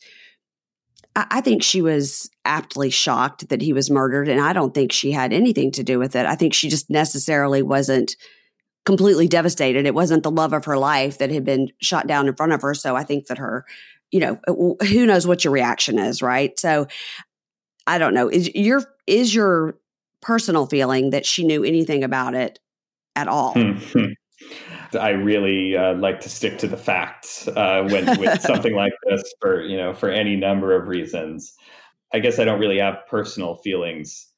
[1.17, 5.11] I think she was aptly shocked that he was murdered, and I don't think she
[5.11, 6.25] had anything to do with it.
[6.25, 8.15] I think she just necessarily wasn't
[8.85, 9.87] completely devastated.
[9.87, 12.63] It wasn't the love of her life that had been shot down in front of
[12.63, 12.75] her.
[12.75, 13.65] So I think that her,
[14.11, 16.59] you know, uh, who knows what your reaction is, right?
[16.59, 16.87] So
[17.87, 18.29] I don't know.
[18.29, 19.79] Is your is your
[20.23, 22.59] personal feeling that she knew anything about it
[23.17, 23.55] at all?
[23.55, 24.13] Hmm.
[24.95, 29.23] I really uh, like to stick to the facts uh, when with something like this
[29.41, 31.55] for you know for any number of reasons.
[32.13, 34.29] I guess I don't really have personal feelings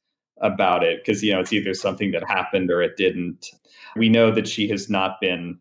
[0.40, 3.50] about it because you know it's either something that happened or it didn't.
[3.96, 5.58] We know that she has not been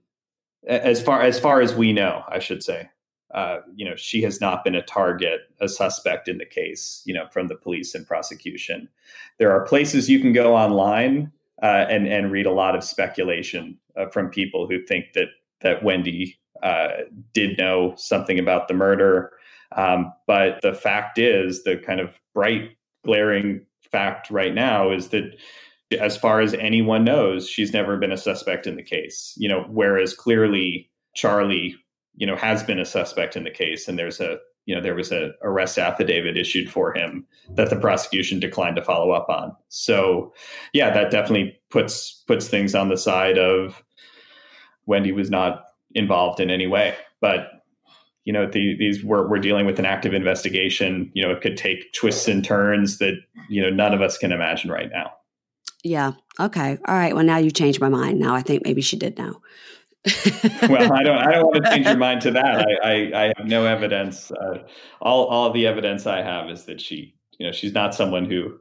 [0.67, 2.89] as far as far as we know, I should say.
[3.33, 7.01] Uh, you know, she has not been a target, a suspect in the case.
[7.05, 8.89] You know, from the police and prosecution.
[9.37, 13.77] There are places you can go online uh, and and read a lot of speculation
[13.97, 15.29] uh, from people who think that
[15.61, 16.89] that Wendy uh,
[17.33, 19.31] did know something about the murder.
[19.75, 22.71] Um, but the fact is, the kind of bright,
[23.05, 25.35] glaring fact right now is that,
[25.99, 29.33] as far as anyone knows, she's never been a suspect in the case.
[29.37, 31.75] You know, whereas clearly Charlie,
[32.15, 34.37] you know, has been a suspect in the case, and there's a
[34.71, 38.81] you know there was a arrest affidavit issued for him that the prosecution declined to
[38.81, 39.53] follow up on.
[39.67, 40.33] So
[40.71, 43.83] yeah that definitely puts puts things on the side of
[44.85, 46.95] wendy was not involved in any way.
[47.19, 47.49] But
[48.23, 51.11] you know the, these we're, we're dealing with an active investigation.
[51.13, 53.15] You know it could take twists and turns that
[53.49, 55.11] you know none of us can imagine right now.
[55.83, 56.13] Yeah.
[56.39, 56.77] Okay.
[56.87, 57.13] All right.
[57.13, 58.19] Well now you changed my mind.
[58.19, 59.41] Now i think maybe she did know
[60.67, 61.17] well, I don't.
[61.17, 62.65] I don't want to change your mind to that.
[62.83, 64.31] I, I, I have no evidence.
[64.31, 64.59] Uh,
[64.99, 68.55] all, all the evidence I have is that she you know, she's not someone who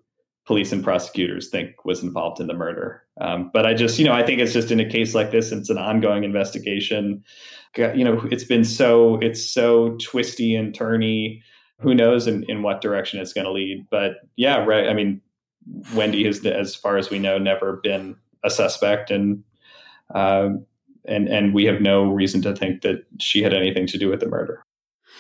[0.47, 3.03] police and prosecutors think was involved in the murder.
[3.21, 5.53] Um, but I just, you know, I think it's just in a case like this,
[5.53, 7.23] it's an ongoing investigation.
[7.77, 11.43] You know, it's been so it's so twisty and turny.
[11.81, 13.87] Who knows in, in what direction it's going to lead?
[13.91, 14.89] But yeah, right.
[14.89, 15.21] I mean,
[15.95, 19.45] Wendy has, as far as we know, never been a suspect, and
[20.15, 20.65] um,
[21.05, 24.21] and and we have no reason to think that she had anything to do with
[24.21, 24.63] the murder.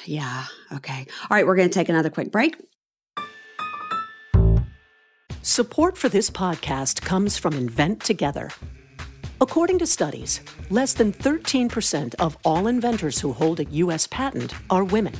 [0.04, 0.44] Yeah.
[0.72, 1.06] Okay.
[1.22, 1.46] All right.
[1.46, 2.56] We're going to take another quick break.
[5.42, 8.50] Support for this podcast comes from Invent Together.
[9.40, 14.06] According to studies, less than 13% of all inventors who hold a U.S.
[14.06, 15.14] patent are women.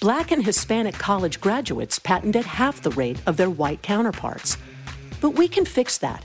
[0.00, 4.58] Black and Hispanic college graduates patent at half the rate of their white counterparts.
[5.20, 6.24] But we can fix that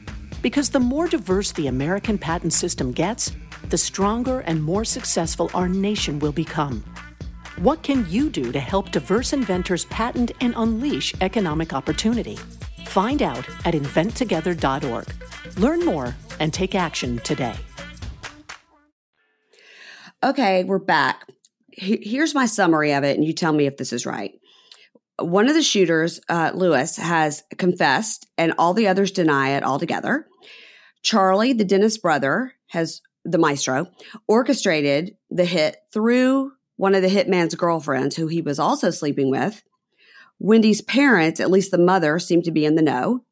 [0.41, 3.31] Because the more diverse the American patent system gets,
[3.69, 6.83] the stronger and more successful our nation will become.
[7.57, 12.39] What can you do to help diverse inventors patent and unleash economic opportunity?
[12.85, 15.13] Find out at inventtogether.org.
[15.57, 17.55] Learn more and take action today.
[20.23, 21.27] Okay, we're back.
[21.71, 24.33] Here's my summary of it, and you tell me if this is right.
[25.19, 30.27] One of the shooters, uh, Luis, has confessed, and all the others deny it altogether.
[31.03, 33.87] Charlie, the dentist brother, has the maestro
[34.27, 39.61] orchestrated the hit through one of the hitman's girlfriends, who he was also sleeping with.
[40.39, 43.23] Wendi's parents, at least the mother, seem to be in the know.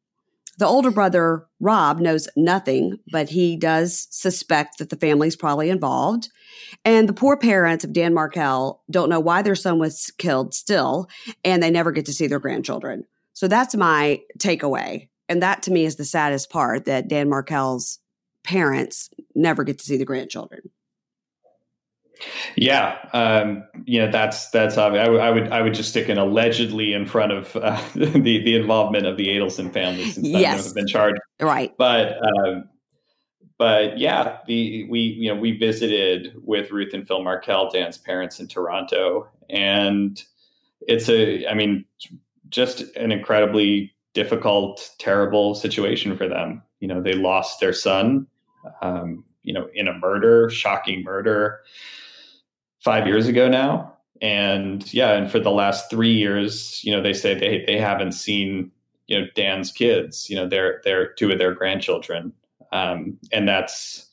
[0.58, 6.28] The older brother, Rob, knows nothing, but he does suspect that the family's probably involved.
[6.84, 11.08] And the poor parents of Dan Markel don't know why their son was killed still,
[11.44, 13.04] and they never get to see their grandchildren.
[13.32, 15.08] So that's my takeaway.
[15.28, 17.98] And that to me is the saddest part that Dan Markel's
[18.44, 20.70] parents never get to see the grandchildren.
[22.56, 25.02] Yeah, um, you know that's that's obvious.
[25.02, 28.06] I, w- I would I would just stick an allegedly in front of uh, the
[28.42, 30.66] the involvement of the Adelson family since yes.
[30.66, 31.20] have been charged.
[31.40, 32.68] Right, but um,
[33.60, 38.40] but yeah, the we you know we visited with Ruth and Phil Markel, Dan's parents
[38.40, 40.24] in Toronto, and
[40.88, 41.84] it's a I mean
[42.48, 46.62] just an incredibly difficult, terrible situation for them.
[46.78, 48.26] You know, they lost their son.
[48.80, 51.60] Um, you know, in a murder, shocking murder
[52.82, 53.94] five years ago now.
[54.22, 58.12] And yeah, and for the last three years, you know, they say they they haven't
[58.12, 58.70] seen
[59.06, 62.32] you know Dan's kids, you know, their their two of their grandchildren,
[62.72, 64.08] um, and that's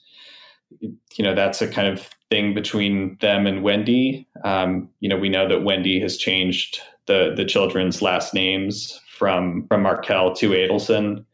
[0.79, 4.25] you know that's a kind of thing between them and Wendi.
[4.43, 9.65] Um, you know, we know that Wendi has changed the the children's last names from
[9.67, 11.25] from Markel to Adelson,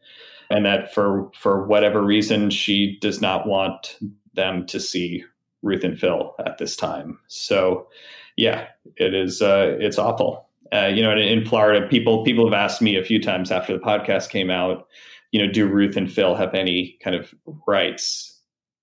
[0.50, 3.98] and that for for whatever reason she does not want
[4.34, 5.24] them to see
[5.62, 7.18] Ruth and Phil at this time.
[7.26, 7.88] So,
[8.36, 9.42] yeah, it is.
[9.42, 10.48] Uh, it's awful.
[10.72, 13.72] Uh, you know, in, in, Florida, people people have asked me a few times after
[13.72, 14.86] the podcast came out.
[15.34, 17.34] You know, do Ruth and Phil have any kind of
[17.66, 18.40] rights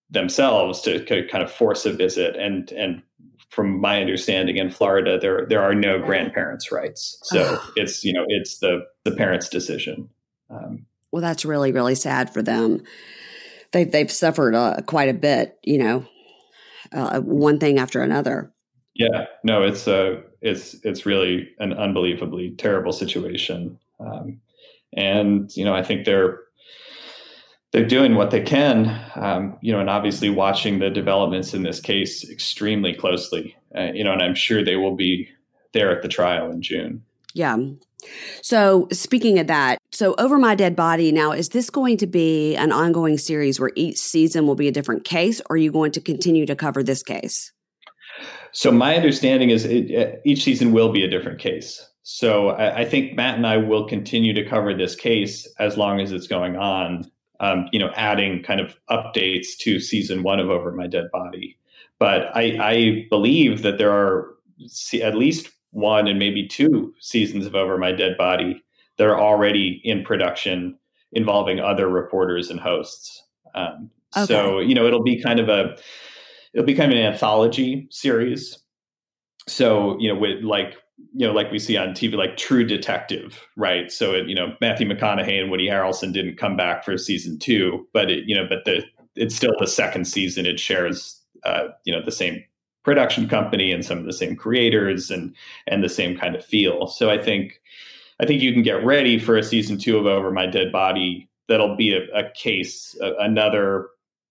[0.10, 2.36] themselves to kind of force a visit?
[2.36, 3.02] And and
[3.50, 7.18] from my understanding, in Florida, there there are no grandparents' rights.
[7.24, 10.10] So it's you know it's the the parents' decision.
[10.50, 12.84] Um, well, that's really really sad for them.
[13.72, 16.06] They've they've suffered uh, quite a bit, you know,
[16.92, 18.52] uh, one thing after another.
[18.94, 24.42] Yeah, no, it's a uh, it's it's really an unbelievably terrible situation, um,
[24.94, 26.40] and you know I think they're
[27.72, 31.80] they're doing what they can, um, you know, and obviously watching the developments in this
[31.80, 35.30] case extremely closely, uh, you know, and I'm sure they will be
[35.74, 37.04] there at the trial in June.
[37.34, 37.58] Yeah.
[38.42, 42.56] So, speaking of that, so Over My Dead Body, now, is this going to be
[42.56, 45.92] an ongoing series where each season will be a different case, or are you going
[45.92, 47.54] to continue to cover this case?
[48.52, 51.88] So, my understanding is it, uh, each season will be a different case.
[52.04, 56.00] So, I, I, think Matt and I will continue to cover this case as long
[56.00, 60.50] as it's going on, um, you know, adding kind of updates to season one of
[60.50, 61.58] Over My Dead Body.
[62.00, 64.34] But I, I believe that there are
[65.02, 68.64] at least one and maybe two seasons of Over My Dead Body
[68.98, 70.78] that are already in production
[71.14, 73.24] involving other reporters and hosts.
[73.56, 74.26] Um, okay.
[74.26, 75.78] So you know it'll be kind of a
[76.54, 78.58] it'll be kind of an anthology series.
[79.48, 80.76] So you know with like
[81.14, 83.92] you know like we see on TV like True Detective, right?
[83.92, 87.88] So it, you know Matthew McConaughey and Woody Harrelson didn't come back for season two,
[87.94, 88.84] but it you know but the
[89.16, 90.46] it's still the second season.
[90.46, 92.44] It shares, uh, you know, the same
[92.84, 95.36] production company and some of the same creators and
[95.68, 96.88] and the same kind of feel.
[96.88, 97.62] So I think
[98.20, 101.30] I think you can get ready for a season two of Over My Dead Body.
[101.48, 103.90] That'll be a, a case, a, another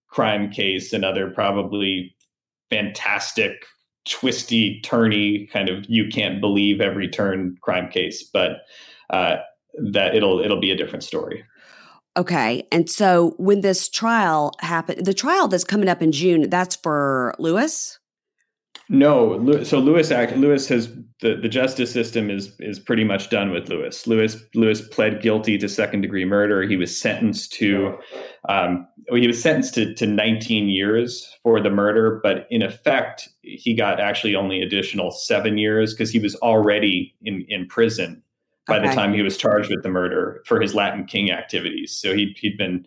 [0.08, 2.14] crime case, another probably
[2.70, 3.64] fantastic,
[4.08, 8.62] twisty, turny kind of you can't believe every turn crime case, but
[9.10, 9.36] uh,
[9.78, 11.44] that it'll it'll be a different story.
[12.16, 12.66] Okay.
[12.72, 17.34] And so when this trial happened, the trial that's coming up in June, that's for
[17.38, 17.99] Luis?
[18.92, 23.52] No, so Luis act Luis has the, the justice system is is pretty much done
[23.52, 24.04] with Luis.
[24.08, 26.62] Luis Luis pled guilty to second degree murder.
[26.62, 27.96] He was sentenced to
[28.48, 33.74] um, he was sentenced to, to 19 years for the murder, but in effect he
[33.74, 38.20] got actually only additional seven years because he was already in in prison
[38.66, 38.88] by okay.
[38.88, 41.92] the time he was charged with the murder for his Latin King activities.
[41.96, 42.84] So he he'd been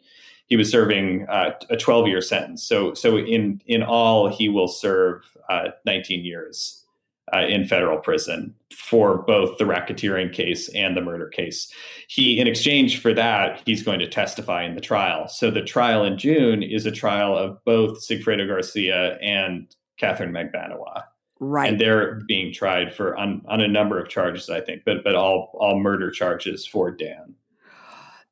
[0.47, 2.63] he was serving uh, a 12 year sentence.
[2.63, 6.85] So so in in all he will serve uh, 19 years
[7.33, 11.71] uh, in federal prison for both the racketeering case and the murder case.
[12.07, 15.27] He in exchange for that he's going to testify in the trial.
[15.27, 21.03] So the trial in June is a trial of both Sigfredo Garcia and Katherine Magbanua.
[21.39, 21.69] Right.
[21.69, 25.15] And they're being tried for on, on a number of charges, I think, but but
[25.15, 27.35] all all murder charges for Dan.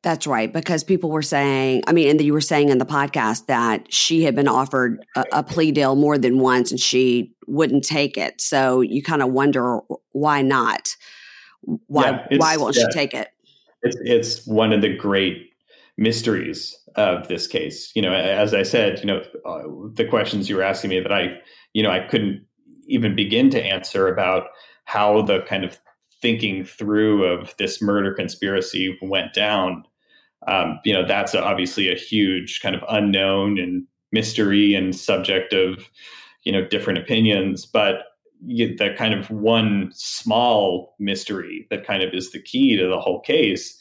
[0.03, 3.45] That's right, because people were saying, I mean, and you were saying in the podcast
[3.45, 7.83] that she had been offered a, a plea deal more than once and she wouldn't
[7.83, 8.41] take it.
[8.41, 9.79] So you kind of wonder
[10.13, 10.95] why not?
[11.85, 12.85] Why yeah, why won't yeah.
[12.91, 13.27] she take it?
[13.83, 15.51] It's it's one of the great
[15.97, 17.91] mysteries of this case.
[17.93, 19.61] You know, as I said, you know, uh,
[19.93, 21.37] the questions you were asking me that I,
[21.73, 22.43] you know, I couldn't
[22.87, 24.47] even begin to answer about
[24.85, 25.79] how the kind of
[26.21, 29.83] thinking through of this murder conspiracy went down
[30.47, 35.89] um, you know that's obviously a huge kind of unknown and mystery and subject of
[36.43, 38.03] you know different opinions but
[38.43, 43.21] the kind of one small mystery that kind of is the key to the whole
[43.21, 43.79] case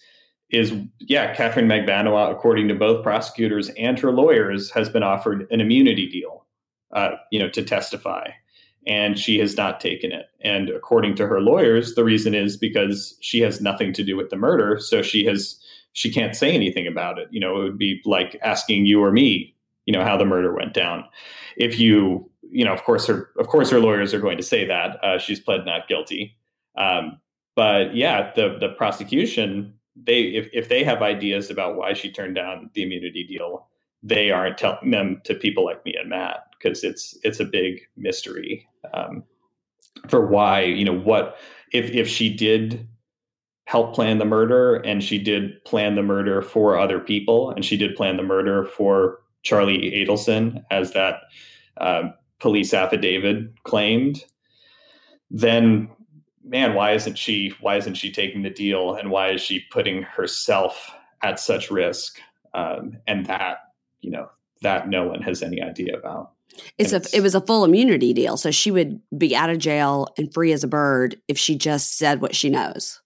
[0.51, 5.61] is yeah katherine magbanua according to both prosecutors and her lawyers has been offered an
[5.61, 6.47] immunity deal
[6.93, 8.29] uh, you know to testify
[8.87, 10.27] and she has not taken it.
[10.41, 14.31] And according to her lawyers the reason is because she has nothing to do with
[14.31, 15.59] the murder so she has
[15.93, 17.29] she can't say anything about it.
[17.31, 19.55] You know, it would be like asking you or me,
[19.87, 21.05] you know, how the murder went down.
[21.57, 24.67] If you, you know, of course, her, of course, her lawyers are going to say
[24.67, 26.37] that uh, she's pled not guilty.
[26.77, 27.21] Um,
[27.57, 32.37] but yeah, the the prosecution, they if if they have ideas about why she turned
[32.37, 33.69] down the immunity deal,
[34.03, 37.81] they aren't telling them to people like me and Matt because it's it's a big
[37.97, 39.25] mystery um,
[40.09, 41.37] for why you know what
[41.73, 42.87] if if she did
[43.71, 47.77] help plan the murder and she did plan the murder for other people and she
[47.77, 51.21] did plan the murder for charlie adelson as that
[51.81, 52.09] uh,
[52.41, 54.25] police affidavit claimed.
[55.31, 55.89] Then
[56.43, 60.03] man why isn't she why isn't she taking the deal and why is she putting
[60.03, 60.91] herself
[61.23, 62.19] at such risk?
[62.55, 63.59] Um, and that
[64.01, 64.29] you know
[64.63, 66.33] that no one has any idea about.
[66.77, 70.09] It's a it was a full immunity deal so she would be out of jail
[70.19, 73.00] and free as a bird if she just said what she knows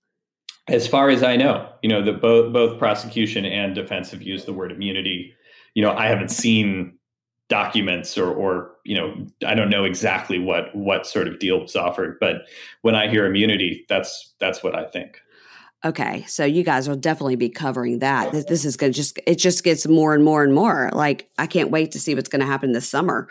[0.69, 4.47] as far as I know, you know, the both both prosecution and defense have used
[4.47, 5.35] the word immunity.
[5.75, 6.99] You know, I haven't seen
[7.49, 11.77] documents or or you know, I don't know exactly what what sort of deal was
[11.77, 12.43] offered, but
[12.83, 15.21] when I hear immunity, that's that's what I think.
[15.85, 18.33] Okay, so you guys will definitely be covering that.
[18.33, 20.89] This, this is going to just it just gets more and more and more.
[20.95, 23.29] Like I can't wait to see what's going to happen this summer.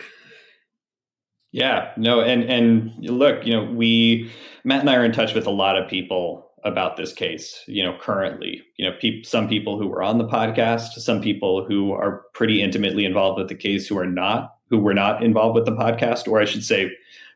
[1.51, 4.31] Yeah, no, and and look, you know, we
[4.63, 7.83] Matt and I are in touch with a lot of people about this case you
[7.83, 8.61] know currently.
[8.77, 12.61] You know pe- some people who were on the podcast some people who are pretty
[12.61, 16.27] intimately involved with the case who are not who were not involved with the podcast
[16.27, 16.91] or i should say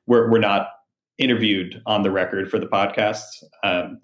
[0.08, 0.70] we're, we're not
[1.18, 4.00] interviewed on the record for the podcasts um,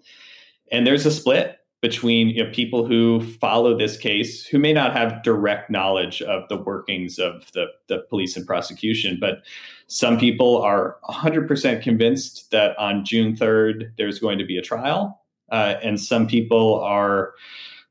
[0.72, 4.94] and there's a split between you know, people who follow this case who may not
[4.94, 9.44] have direct knowledge of the workings of the, the police and prosecution but
[9.88, 15.22] some people are 100% convinced that on June 3rd, there's going to be a trial.
[15.52, 17.34] Uh, and some people are,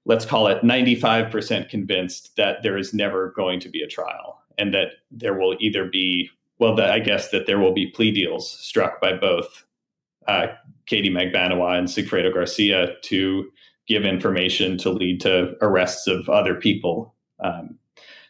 [0.04, 4.74] let's call it 95% convinced that there is never going to be a trial and
[4.74, 6.28] that there will either be,
[6.58, 9.64] well, the, I guess that there will be plea deals struck by both
[10.26, 10.46] uh,
[10.86, 13.48] Katie Magbanua and Sigfredo Garcia to
[13.88, 17.14] give information to lead to arrests of other people.
[17.42, 17.78] Um,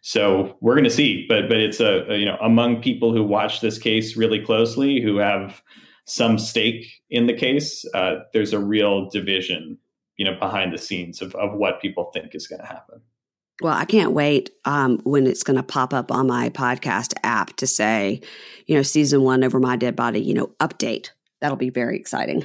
[0.00, 3.22] so we're going to see, but but it's a, a, you know among people who
[3.22, 5.62] watch this case really closely, who have
[6.06, 9.78] some stake in the case, uh, there's a real division,
[10.16, 13.00] you know, behind the scenes of of what people think is going to happen.
[13.60, 17.54] Well, I can't wait um, when it's going to pop up on my podcast app
[17.58, 18.20] to say,
[18.66, 21.10] you know, season one over my dead body, you know, update.
[21.40, 22.44] That'll be very exciting.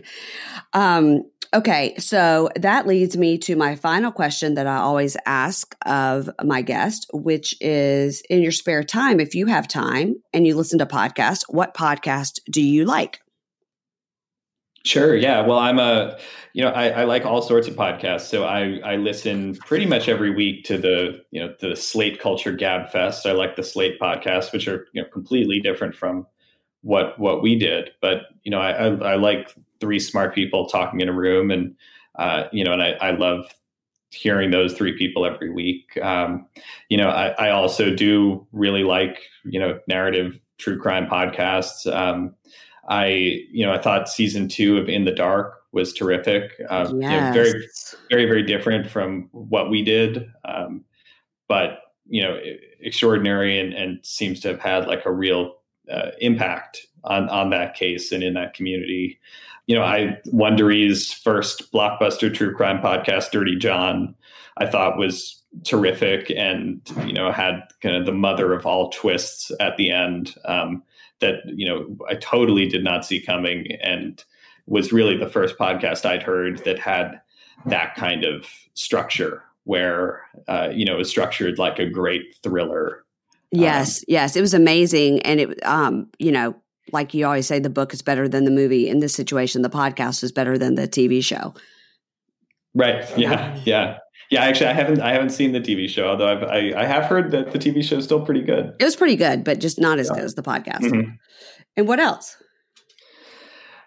[0.74, 1.24] Um,
[1.54, 6.62] okay, so that leads me to my final question that I always ask of my
[6.62, 10.86] guest, which is in your spare time, if you have time and you listen to
[10.86, 13.20] podcasts, what podcast do you like?
[14.86, 15.18] Sure.
[15.18, 15.42] Yeah.
[15.42, 16.18] Well, I'm a,
[16.54, 18.22] you know, I, I, like all sorts of podcasts.
[18.22, 22.54] So I, I listen pretty much every week to the, you know, the Slate Culture
[22.54, 23.26] Gabfest.
[23.26, 26.26] I like the Slate podcasts, which are, you know, completely different from
[26.84, 27.92] what, what we did.
[28.02, 31.76] But, you know, I, I, I like three smart people talking in a room and,
[32.16, 33.46] uh, you know, and I, I love
[34.10, 35.98] hearing those three people every week.
[36.02, 36.48] Um,
[36.90, 41.92] you know, I, I also do really like, you know, narrative true crime podcasts.
[41.94, 42.34] Um,
[42.88, 43.06] I,
[43.52, 46.54] you know, I thought season two of In the Dark was terrific.
[46.70, 46.92] Uh, yes.
[46.92, 47.68] you know, very,
[48.10, 50.84] very, very different from what we did, um,
[51.48, 52.40] but you know,
[52.80, 55.56] extraordinary and, and seems to have had like a real
[55.92, 59.20] uh, impact on on that case and in that community.
[59.66, 64.16] You know, I Wondery's first blockbuster true crime podcast, Dirty John,
[64.58, 69.52] I thought was terrific and you know had kind of the mother of all twists
[69.60, 70.36] at the end.
[70.46, 70.84] Um,
[71.20, 74.24] that you know I totally did not see coming, and
[74.66, 77.22] was really the first podcast I'd heard that had
[77.66, 83.04] that kind of structure where uh, you know it was structured like a great thriller.
[83.52, 86.56] Yes, um, yes, it was amazing, and it um, you know
[86.92, 88.90] like you always say, the book is better than the movie.
[88.90, 91.54] In this situation, the podcast is better than the TV show.
[92.74, 93.06] Right.
[93.18, 93.60] Yeah.
[93.66, 93.98] Yeah.
[94.30, 97.06] Yeah, actually, I haven't I haven't seen the TV show, although I've, i I have
[97.06, 98.74] heard that the TV show is still pretty good.
[98.78, 100.16] It was pretty good, but just not as yeah.
[100.16, 100.82] good as the podcast.
[100.82, 101.12] Mm-hmm.
[101.78, 102.36] And what else?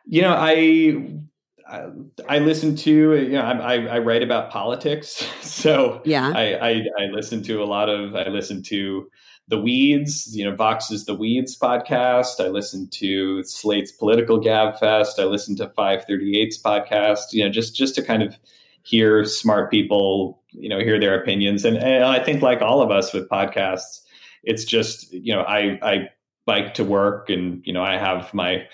[0.07, 1.21] You know, I
[1.69, 1.89] I,
[2.29, 7.05] I listen to you know I, I write about politics, so yeah, I, I I
[7.13, 9.09] listen to a lot of I listen to
[9.49, 12.39] the Weeds, you know, Vox's The Weeds podcast.
[12.39, 15.19] I listen to Slate's Political Gabfest.
[15.19, 17.33] I listen to 538's podcast.
[17.33, 18.39] You know, just just to kind of
[18.83, 21.65] hear smart people, you know, hear their opinions.
[21.65, 24.01] And, and I think like all of us with podcasts,
[24.43, 26.09] it's just, you know, I, I
[26.47, 28.67] bike to work and, you know, I have my,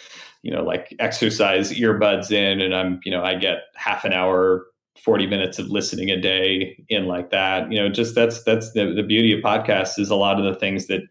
[0.42, 4.66] you know, like exercise earbuds in and I'm, you know, I get half an hour
[4.98, 8.92] 40 minutes of listening a day in like that you know just that's that's the,
[8.92, 11.02] the beauty of podcasts is a lot of the things that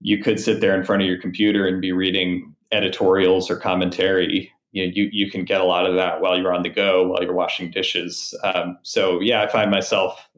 [0.00, 4.50] you could sit there in front of your computer and be reading editorials or commentary
[4.72, 7.06] you know you, you can get a lot of that while you're on the go
[7.08, 8.34] while you're washing dishes.
[8.44, 10.28] Um, so yeah i find myself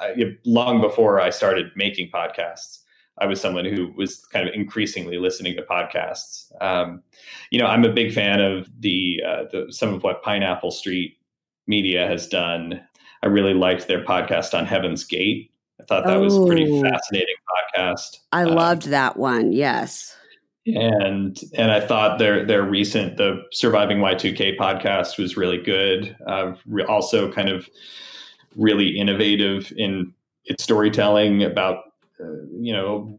[0.00, 2.80] I, long before i started making podcasts
[3.18, 6.50] i was someone who was kind of increasingly listening to podcasts.
[6.62, 7.02] Um,
[7.50, 11.17] you know i'm a big fan of the, uh, the some of what pineapple street
[11.68, 12.80] media has done
[13.22, 15.50] i really liked their podcast on heaven's gate
[15.80, 16.82] i thought that oh, was a pretty oh.
[16.82, 17.36] fascinating
[17.74, 20.16] podcast i um, loved that one yes
[20.76, 26.16] and and I thought their their recent the surviving Y2K podcast was really good.
[26.26, 27.68] Uh, re- also, kind of
[28.56, 30.12] really innovative in
[30.44, 31.84] its storytelling about
[32.20, 33.18] uh, you know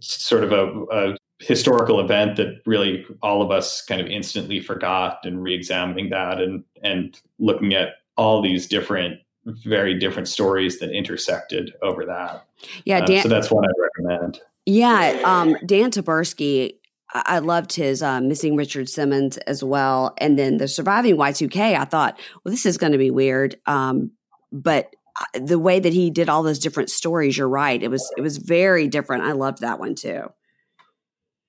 [0.00, 5.18] sort of a, a, historical event that really all of us kind of instantly forgot
[5.24, 11.72] and re-examining that and and looking at all these different very different stories that intersected
[11.82, 12.44] over that.
[12.84, 14.40] Yeah, uh, Dan- uh, so that's one I recommend.
[14.64, 16.72] Yeah, um, Dan Taberski
[17.14, 20.14] I loved his uh, Missing Richard Simmons as well.
[20.18, 23.56] And then the Surviving Y2K, I thought, well, this is going to be weird.
[23.66, 24.10] Um,
[24.52, 27.82] but uh, the way that he did all those different stories, you're right.
[27.82, 29.24] It was it was very different.
[29.24, 30.30] I loved that one too.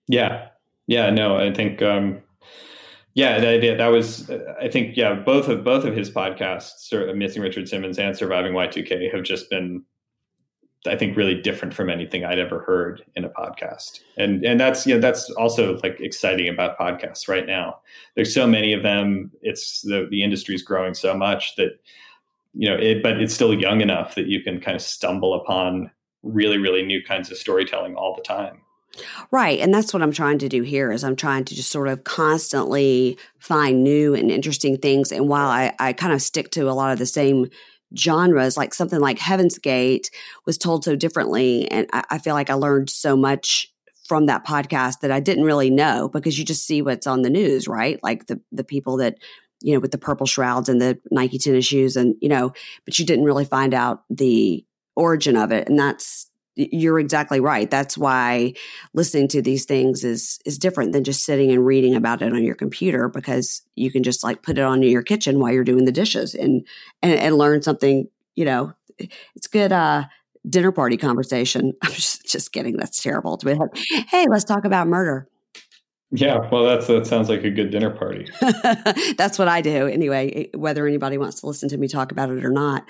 [0.07, 0.49] Yeah,
[0.87, 1.09] yeah.
[1.09, 2.21] No, I think um,
[3.13, 4.29] yeah, that, that was
[4.61, 9.13] I think yeah both of both of his podcasts, Missing Richard Simmons and Surviving Y2K,
[9.13, 9.83] have just been
[10.85, 14.01] I think really different from anything I'd ever heard in a podcast.
[14.17, 17.79] And and that's you know that's also like exciting about podcasts right now.
[18.15, 19.31] There's so many of them.
[19.41, 21.79] It's the the industry's growing so much that
[22.53, 25.91] you know it but it's still young enough that you can kind of stumble upon
[26.23, 28.61] really really new kinds of storytelling all the time.
[29.31, 29.59] Right.
[29.59, 32.03] And that's what I'm trying to do here is I'm trying to just sort of
[32.03, 35.11] constantly find new and interesting things.
[35.11, 37.49] And while I, I kind of stick to a lot of the same
[37.97, 40.09] genres, like something like Heaven's Gate
[40.45, 41.69] was told so differently.
[41.71, 43.71] And I, I feel like I learned so much
[44.07, 47.29] from that podcast that I didn't really know because you just see what's on the
[47.29, 47.99] news, right?
[48.01, 49.17] Like the the people that
[49.61, 52.53] you know with the purple shrouds and the Nike tennis shoes, and you know,
[52.85, 56.26] but you didn't really find out the origin of it, and that's
[56.57, 57.69] you're exactly right.
[57.69, 58.53] That's why
[58.93, 62.43] listening to these things is is different than just sitting and reading about it on
[62.43, 65.63] your computer because you can just like put it on in your kitchen while you're
[65.63, 66.65] doing the dishes and
[67.01, 68.73] and, and learn something, you know,
[69.35, 70.05] it's good uh,
[70.49, 71.73] dinner party conversation.
[71.83, 72.75] I'm just just kidding.
[72.77, 73.77] That's terrible to be like,
[74.09, 75.27] hey, let's talk about murder.
[76.11, 78.27] Yeah, well, that's that sounds like a good dinner party.
[79.17, 80.49] that's what I do anyway.
[80.53, 82.89] Whether anybody wants to listen to me talk about it or not.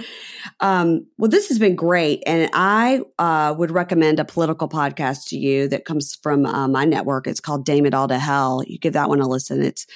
[0.59, 5.37] Um, well, this has been great, and I uh, would recommend a political podcast to
[5.37, 7.25] you that comes from uh, my network.
[7.25, 9.63] It's called "Damn It All to Hell." You give that one a listen.
[9.63, 9.87] It's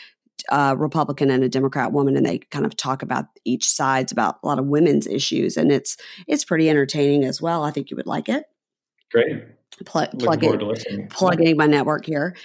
[0.50, 4.40] a Republican and a Democrat woman, and they kind of talk about each sides about
[4.42, 5.96] a lot of women's issues, and it's
[6.28, 7.64] it's pretty entertaining as well.
[7.64, 8.46] I think you would like it.
[9.12, 9.44] Great
[9.86, 12.36] pl- plugging, plugging my network here.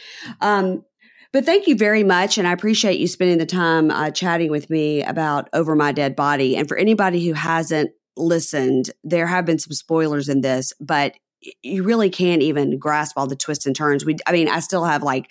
[0.40, 0.84] Um,
[1.32, 2.38] but thank you very much.
[2.38, 6.16] And I appreciate you spending the time uh, chatting with me about Over My Dead
[6.16, 6.56] Body.
[6.56, 11.14] And for anybody who hasn't listened, there have been some spoilers in this, but
[11.62, 14.04] you really can't even grasp all the twists and turns.
[14.04, 15.30] We, I mean, I still have like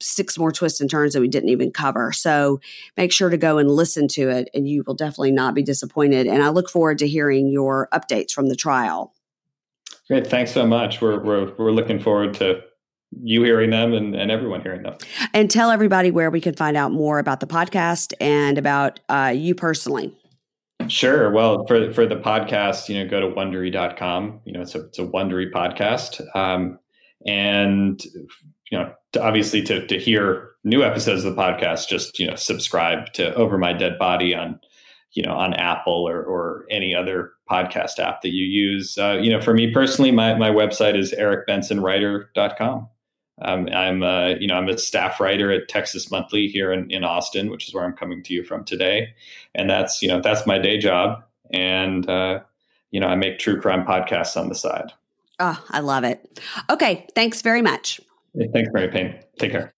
[0.00, 2.10] six more twists and turns that we didn't even cover.
[2.10, 2.60] So
[2.96, 6.26] make sure to go and listen to it, and you will definitely not be disappointed.
[6.26, 9.14] And I look forward to hearing your updates from the trial.
[10.08, 10.26] Great.
[10.26, 11.00] Thanks so much.
[11.00, 12.60] We're, we're, we're looking forward to
[13.22, 14.96] you hearing them and, and everyone hearing them.
[15.32, 19.32] And tell everybody where we can find out more about the podcast and about uh,
[19.34, 20.14] you personally.
[20.88, 21.30] Sure.
[21.30, 24.40] Well, for for the podcast, you know, go to wondery.com.
[24.44, 26.20] You know, it's a it's a Wondery podcast.
[26.36, 26.78] Um,
[27.26, 32.26] and you know, to, obviously to to hear new episodes of the podcast, just you
[32.26, 34.60] know, subscribe to Over My Dead Body on
[35.14, 38.98] you know on Apple or or any other podcast app that you use.
[38.98, 42.88] Uh, you know, for me personally, my my website is ericbensonwriter.com.
[43.42, 47.04] Um, I'm uh, you know I'm a staff writer at Texas Monthly here in, in
[47.04, 49.14] Austin, which is where I'm coming to you from today,
[49.54, 52.40] and that's you know that's my day job, and uh,
[52.90, 54.92] you know I make true crime podcasts on the side.
[55.40, 56.40] Oh, I love it.
[56.70, 58.00] Okay, thanks very much.
[58.52, 59.18] Thanks, Mary Payne.
[59.38, 59.74] Take care.